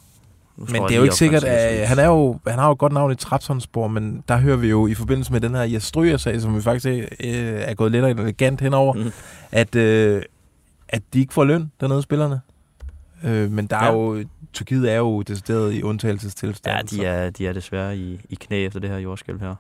[0.57, 2.73] Nu Men det er jo ikke op, sikkert, at han, er jo, han har jo
[2.73, 5.63] et godt navn i Trapsonsborg, men der hører vi jo i forbindelse med den her
[5.63, 9.11] Jes Stryger-sag, som vi faktisk øh, er gået lidt elegant henover, Mhm.
[9.53, 10.23] at, øh,
[10.93, 12.41] at de ikke får løn dernede, spillerne.
[13.25, 13.93] Øh, men der er Ja.
[13.93, 16.93] jo, Tyrkiet er jo decideret i undtagelsestilstand.
[16.93, 19.55] Ja, de er, de er desværre i, i knæ efter det her jordskælv her.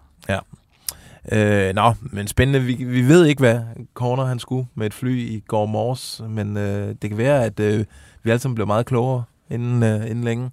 [1.32, 2.60] Øh, nå, men spændende.
[2.60, 3.60] Vi, vi ved ikke, hvad
[3.94, 7.60] Corner han skulle med et fly i går morges, men øh, det kan være, at
[7.60, 7.84] øh,
[8.22, 10.50] vi alle sammen bliver meget klogere inden, øh, inden længe.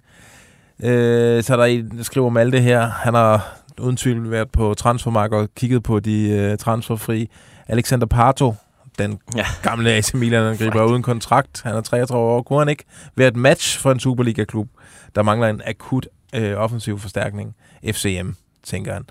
[0.82, 2.80] Øh, så er der en, der skriver om alt det her.
[2.86, 7.30] Han har uden tvivl været på transfermarkedet og kigget på de øh, transferfri.
[7.68, 8.54] Alexander Pato,
[8.98, 9.46] den Ja.
[9.62, 11.62] gamle AC Milan-angriber uden kontrakt.
[11.62, 12.42] Han er 33 år.
[12.42, 12.84] Kunne han ikke
[13.16, 14.68] være et match for en Superliga-klub,
[15.14, 17.54] der mangler en akut øh, offensiv forstærkning?
[17.92, 18.30] FCM,
[18.62, 19.04] tænker han.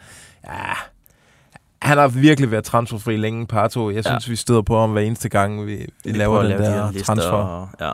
[0.46, 0.74] Ja,
[1.82, 3.90] han har virkelig været transferfri længe, Pato.
[3.92, 4.32] Jeg synes, ja.
[4.32, 6.92] vi støder på ham hver eneste gang, vi, vi, vi laver den lave de der
[6.92, 7.32] lister, transfer.
[7.32, 7.86] Og, ja.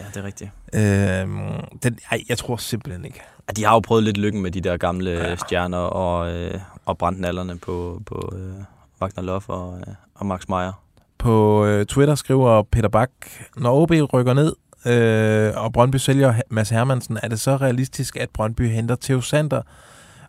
[0.00, 0.50] ja, det er rigtigt.
[0.74, 3.20] Øhm, den, ej, jeg tror simpelthen ikke.
[3.48, 5.28] Ja, de har jo prøvet lidt lykken med de der gamle Ja.
[5.28, 5.36] ja.
[5.36, 8.54] stjerner og, øh, og brandnallerne på, på øh,
[9.00, 10.83] Wagner Love og, øh, og Max Meyer.
[11.24, 13.10] På øh, Twitter skriver Peter Bak,
[13.56, 14.52] når OB rykker ned,
[14.86, 19.62] øh, og Brøndby sælger Mads Hermansen, er det så realistisk, at Brøndby henter Theo Sander?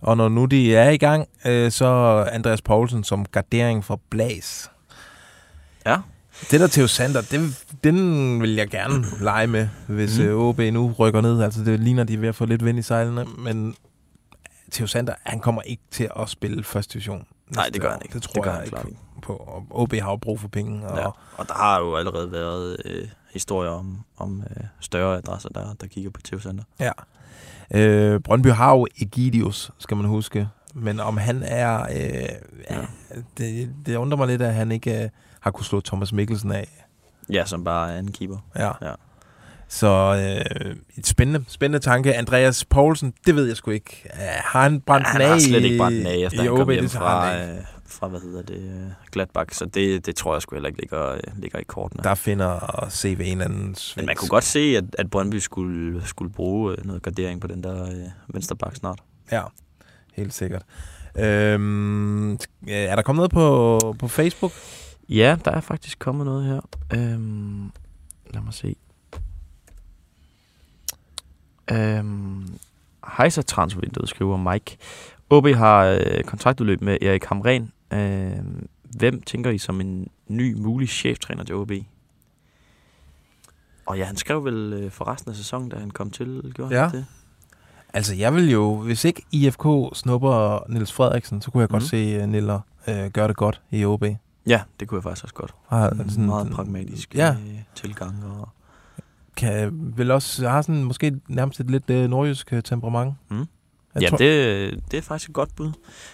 [0.01, 1.85] Og når nu de er i gang, øh, så
[2.31, 4.71] Andreas Poulsen som gardering for Blas.
[5.85, 5.97] Ja.
[6.51, 10.35] Det der Theo Sander, det, den vil jeg gerne lege med, hvis mm.
[10.35, 11.41] OB nu rykker ned.
[11.43, 13.75] Altså det ligner, de er ved at få lidt vind i sejlene, men
[14.71, 17.25] Theo Sander, han kommer ikke til at spille første division.
[17.55, 18.13] Nej, det gør han ikke.
[18.13, 19.33] Det tror Det gør jeg han ikke klart på.
[19.33, 20.87] Og OB har jo brug for penge.
[20.87, 21.05] Og, Ja.
[21.37, 25.87] Og der har jo allerede været øh, historier om, om øh, større adresser, der, der
[25.87, 26.63] kigger på TV Center.
[26.79, 26.91] Ja.
[27.71, 30.47] Øh, Brøndby har jo Egidius, skal man huske.
[30.73, 31.81] Men om han er...
[31.83, 32.29] Øh, ja.
[32.69, 32.81] Ja.
[33.37, 35.09] det, det undrer mig lidt, at han ikke øh,
[35.39, 36.85] har kunne slå Thomas Mikkelsen af.
[37.29, 38.37] Ja, som bare er en keeper.
[38.55, 38.71] Ja.
[38.81, 38.93] Ja.
[39.67, 42.13] Så øh, et spændende, spændende tanke.
[42.15, 44.09] Andreas Poulsen, det ved jeg sgu ikke.
[44.13, 46.47] Uh, har han brændt han den af har slet ikke brændt den af, efter i
[46.47, 47.57] han kom hjem han fra, øh,
[47.95, 49.57] fra, hvad hedder det, øh, Gladbach.
[49.57, 52.03] Så det, det tror jeg sgu heller ikke ligger, øh, ligger i kortene.
[52.03, 56.07] Der finder CV en eller anden Men man kunne godt se, at, at Brøndby skulle,
[56.07, 58.99] skulle bruge øh, noget gardering på den der øh, venstre bak snart.
[59.31, 59.41] Ja,
[60.13, 60.63] helt sikkert.
[61.17, 62.33] Øhm,
[62.67, 64.51] er der kommet noget på, på Facebook?
[65.09, 66.61] Ja, der er faktisk kommet noget her.
[66.93, 67.71] Øhm,
[68.33, 68.75] lad mig se.
[71.71, 72.59] Øhm,
[73.17, 74.77] Hejsa transfervinduet, skriver Mike.
[75.29, 77.71] OB har øh, kontraktudløb med Erik Hamren.
[77.93, 78.67] Øhm,
[78.97, 81.71] hvem tænker I som en ny mulig cheftræner til OB?
[83.85, 86.75] Og ja, han skrev vel øh, for resten af sæsonen, da han kom til, gjorde
[86.75, 86.87] Ja.
[86.87, 87.05] han det?
[87.93, 91.87] Altså, jeg vil jo, hvis ikke IFK snupper Niels Frederiksen, så kunne jeg godt Mhm.
[91.87, 94.03] se uh, Niller uh, gøre det godt i OB.
[94.47, 95.55] Ja, det kunne jeg faktisk også godt.
[95.67, 97.31] Har En sådan- meget pragmatisk Ja.
[97.31, 98.25] øh, tilgang.
[98.25, 98.49] Og,
[99.37, 103.13] Kan vel også har sådan måske nærmest et lidt øh, nordjysk øh, temperament.
[103.29, 103.45] Mm.
[103.95, 105.71] Jeg ja, tror- det, det er faktisk et godt bud.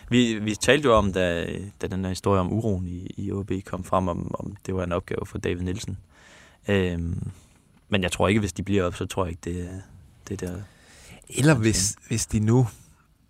[0.09, 1.47] Vi, vi talte jo om, da,
[1.81, 4.83] da den her historie om uroen i, i OB kom frem, om, om det var
[4.83, 5.97] en opgave for David Nielsen.
[6.67, 7.31] Øhm,
[7.89, 9.79] men jeg tror ikke, hvis de bliver op, så tror jeg ikke, det er
[10.27, 10.55] det der...
[11.29, 12.67] Eller hvis, hvis de nu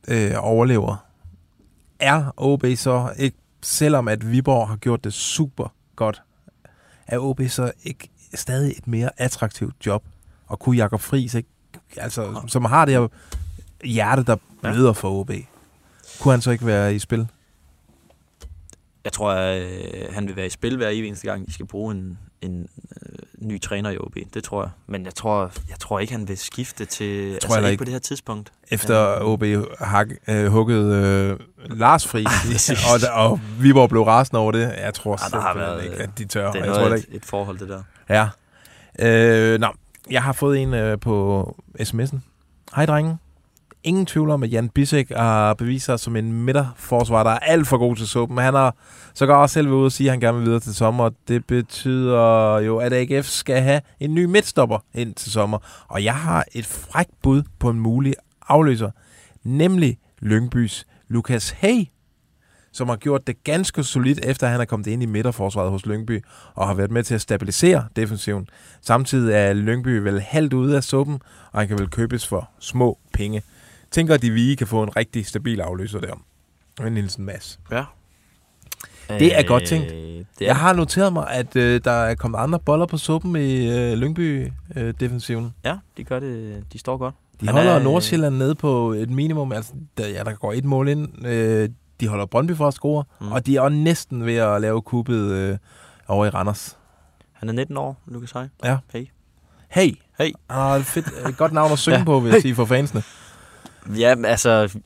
[0.07, 1.05] øh, overlever,
[1.99, 6.21] er OB så ikke, selvom at Viborg har gjort det super godt,
[7.07, 10.03] er OB så ikke stadig et mere attraktivt job?
[10.47, 11.49] Og kunne Jakob Friis ikke,
[11.97, 13.07] altså, som har det her
[13.83, 15.31] hjerte, der bløder for OB,
[16.19, 17.27] kunne han så ikke være i spil?
[19.03, 21.95] Jeg tror, at øh, han vil være i spil hver eneste gang, de skal bruge
[21.95, 22.67] en, en
[23.01, 24.15] øh, ny træner i OB.
[24.33, 24.71] Det tror jeg.
[24.87, 27.07] Men jeg tror, jeg tror ikke, han vil skifte til...
[27.07, 27.81] Jeg altså heller ikke ikke.
[27.81, 28.51] på det her tidspunkt.
[28.69, 29.43] Efter OB
[29.79, 32.69] hak, øh, huggede øh, Lars Præcis.
[32.69, 34.73] og, og Viborg blev rasende over det.
[34.77, 36.51] Jeg tror Ja, der har simpelthen været, ikke, at de tør.
[36.51, 37.83] Det er jeg tror et, et forhold, det der.
[38.09, 38.29] Ja.
[38.99, 39.67] Øh, nå,
[40.11, 42.17] jeg har fået en øh, på sms'en.
[42.75, 43.17] Hej, drenge.
[43.83, 47.39] Ingen tvivl om, at Jan Bissek har øh, bevist sig som en midterforsvar, der er
[47.39, 48.37] alt for god til suppen.
[48.37, 48.75] Han har
[49.13, 51.09] så også selv været ude og sige, at han gerne vil videre til sommer.
[51.27, 55.85] Det betyder jo, at AGF skal have en ny midtstopper ind til sommer.
[55.87, 58.13] Og jeg har et frækt bud på en mulig
[58.47, 58.91] afløser,
[59.43, 61.85] nemlig Lyngbys Lukas Hey,
[62.73, 66.23] som har gjort det ganske solidt, efter han er kommet ind i midterforsvaret hos Lyngby,
[66.55, 68.47] og har været med til at stabilisere defensiven.
[68.81, 71.19] Samtidig er Lyngby vel halvt ude af suppen,
[71.51, 73.43] og han kan vel købes for små penge.
[73.91, 76.13] Tænker, at de Vige kan få en rigtig stabil afløser der.
[76.85, 77.59] En Nielsen Mads.
[77.71, 77.83] Ja.
[79.09, 79.91] Det er godt tænkt.
[79.91, 82.97] Øh, det er, Jeg har noteret mig, at øh, der er kommet andre boller på
[82.97, 85.53] suppen i øh, Lyngby-defensiven.
[85.65, 86.63] Ja, de gør det.
[86.73, 87.15] De står godt.
[87.41, 89.51] de Han holder er, øh, Nordsjælland nede på et minimum.
[89.51, 91.25] Altså, der, ja, der går et mål ind.
[91.27, 91.69] Øh,
[91.99, 93.31] de holder Brøndby for at score, Mm.
[93.31, 95.57] og de er også næsten ved at lave kuppet øh,
[96.07, 96.77] over i Randers.
[97.33, 98.47] Han er 19 år, Lukas Hej.
[98.63, 98.77] Ja.
[98.93, 99.05] Hey.
[99.69, 99.91] Hey!
[100.19, 100.31] Hey.
[100.49, 102.03] Ah, fedt, godt navn at synge ja.
[102.03, 102.41] på, vil jeg Hey.
[102.41, 103.03] sige, for fansene.
[103.97, 104.79] Ja, altså...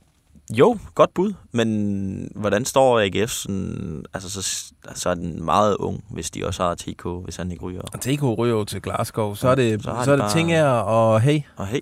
[0.53, 3.29] Jo, godt bud, men hvordan står AGF?
[3.31, 4.65] Sådan, altså, så,
[4.95, 7.81] så er den meget ung, hvis de også har TK, hvis han ikke ryger.
[7.81, 9.33] Og TK ryger jo til Glasgow.
[9.35, 11.39] Så er det, Så så er det bare- Tingager og Hey.
[11.55, 11.79] Og hey,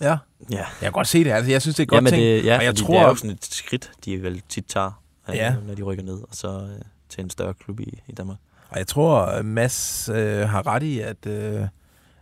[0.00, 0.06] Ja.
[0.50, 0.56] ja.
[0.56, 1.30] Jeg kan godt se det.
[1.30, 2.22] Altså, jeg synes, det er godt Jamen, ting.
[2.22, 5.02] det, ja, og jeg tror, det er jo sådan et skridt, de vel tit tager,
[5.28, 5.54] øh, Ja.
[5.66, 8.38] når de rykker ned, og så øh, til en større klub i, i Danmark.
[8.70, 11.60] og jeg tror, Mads øh, har ret i, at, øh,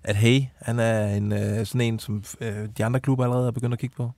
[0.05, 3.51] at Hey, han er en, øh, sådan en, som øh, de andre klubber allerede er
[3.51, 4.11] begyndt at kigge på.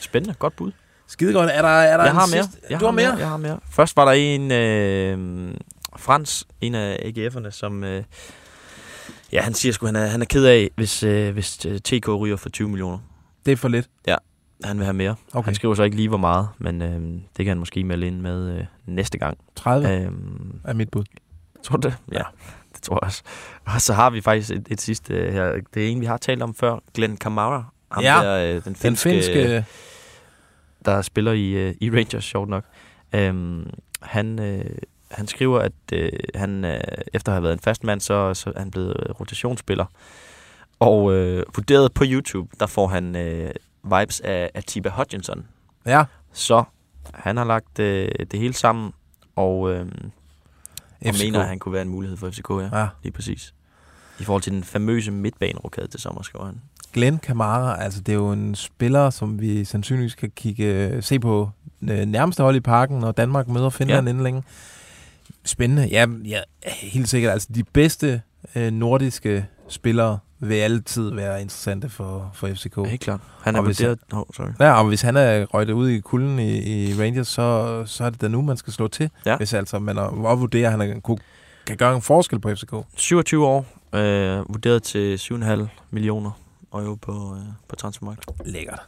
[0.00, 0.72] Spændende, godt bud.
[1.06, 1.50] Skide godt.
[1.52, 2.42] Er der, er der jeg har mere.
[2.44, 2.60] sidste?
[2.70, 3.14] Jeg du har mere?
[3.16, 3.60] Jeg har mere.
[3.70, 5.54] Først var der en, øh,
[5.96, 7.84] Frans, en af AGF'erne, som...
[7.84, 8.04] Øh,
[9.32, 12.08] ja, han siger sgu, han er, han er ked af, hvis, øh, hvis øh, TK
[12.08, 12.98] ryger for 20 millioner.
[13.46, 13.88] Det er for lidt.
[14.64, 15.14] Han vil have mere.
[15.32, 15.44] Okay.
[15.44, 17.00] Han skriver så ikke lige, hvor meget, men øh,
[17.36, 19.38] det kan han måske melde ind med øh, næste gang.
[19.56, 20.10] 30 Øh,
[20.64, 21.04] er mit bud.
[21.62, 21.96] tror du det?
[22.12, 22.24] Ja, det
[22.84, 23.22] tror jeg også.
[23.64, 25.52] Og så har vi faktisk et, et sidste øh, her.
[25.74, 26.78] Det er en, vi har talt om før.
[26.94, 27.64] Glenn Kamara.
[27.92, 29.64] Ham Ja, der, øh, den Den finske, finske...
[30.84, 32.64] der spiller i, øh, i Rangers, sjovt nok.
[33.12, 33.70] Øhm,
[34.02, 34.76] han, øh,
[35.10, 36.80] han skriver, at øh, han øh,
[37.12, 39.86] efter at have været en fast mand, så, så er han blevet øh, rotationsspiller.
[40.80, 43.50] Og øh, vurderet på YouTube, der får han øh,
[43.84, 45.46] vibes af, af Tiba Hutchinson.
[45.86, 46.64] Ja, Så
[47.14, 48.92] han har lagt øh, det hele sammen,
[49.36, 49.86] og, øh,
[51.04, 51.24] og FCK.
[51.24, 52.80] mener, at han kunne være en mulighed for FCK, ja.
[52.80, 52.88] Ja.
[53.02, 53.54] Lige præcis.
[54.20, 56.60] I forhold til den famøse midtbanerokade til sommer, skriver han.
[56.92, 61.50] Glenn Kamara, altså det er jo en spiller, som vi sandsynligvis kan kigge, se på
[61.82, 64.10] øh, nærmeste hold i parken, når Danmark møder Finland ja.
[64.10, 64.42] inden længe.
[65.44, 65.88] Spændende.
[65.90, 67.32] Ja, ja, helt sikkert.
[67.32, 68.22] Altså de bedste
[68.54, 70.18] øh, nordiske spillere
[70.48, 72.76] vil altid være interessante for, for FCK.
[72.86, 73.20] Helt klart.
[73.42, 73.98] Han er Og hvis vurderet...
[74.12, 74.48] Oh, sorry.
[74.60, 76.58] Ja, og hvis han er røget ud i kulden i,
[76.90, 79.10] i Rangers, så, så er det da nu, man skal slå til.
[79.26, 79.36] Ja.
[79.36, 81.18] Hvis altså man er- vurderer, at han er, kunne,
[81.66, 82.74] kan gøre en forskel på FCK.
[82.96, 86.30] 27 år, øh, vurderet til 7,5 millioner
[86.74, 88.24] euro på, øh, på transfermarkt.
[88.44, 88.80] Lækkert.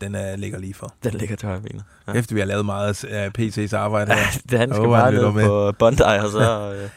[0.00, 0.92] Den er ligger lige for.
[1.04, 1.84] Den ligger til højre benet.
[2.08, 2.12] Ja.
[2.12, 4.40] Efter vi har lavet meget af PC's arbejde Ja, her.
[4.50, 6.88] det han skal han bare ned på Bondi, og så, øh,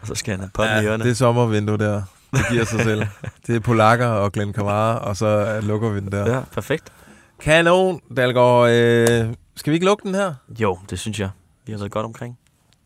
[0.00, 1.04] og så skal han have ponden i ørerne.
[1.04, 2.02] det er sommervindue der.
[2.32, 3.06] Det giver sig selv.
[3.46, 6.34] Det er Polakker og Glenn Kamara, og så øh, lukker vi den der.
[6.34, 6.92] Ja, perfekt.
[7.40, 8.70] Kanon, Dalgaard.
[8.70, 10.34] Øh, skal vi ikke lukke den her?
[10.60, 11.30] Jo, det synes jeg.
[11.66, 12.38] Vi har været godt omkring.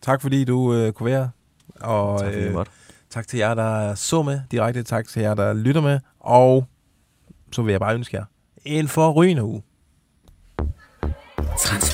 [0.02, 1.30] Tak fordi du øh, kunne være.
[1.80, 2.72] Og Tak måtte.
[3.10, 4.82] tak til jer, der så med direkte.
[4.82, 6.00] Tak til jer, der lytter med.
[6.20, 6.66] Og
[7.52, 8.24] så vil jeg bare ønske jer
[8.64, 9.62] en forrygende uge.
[11.58, 11.93] Transfervindue.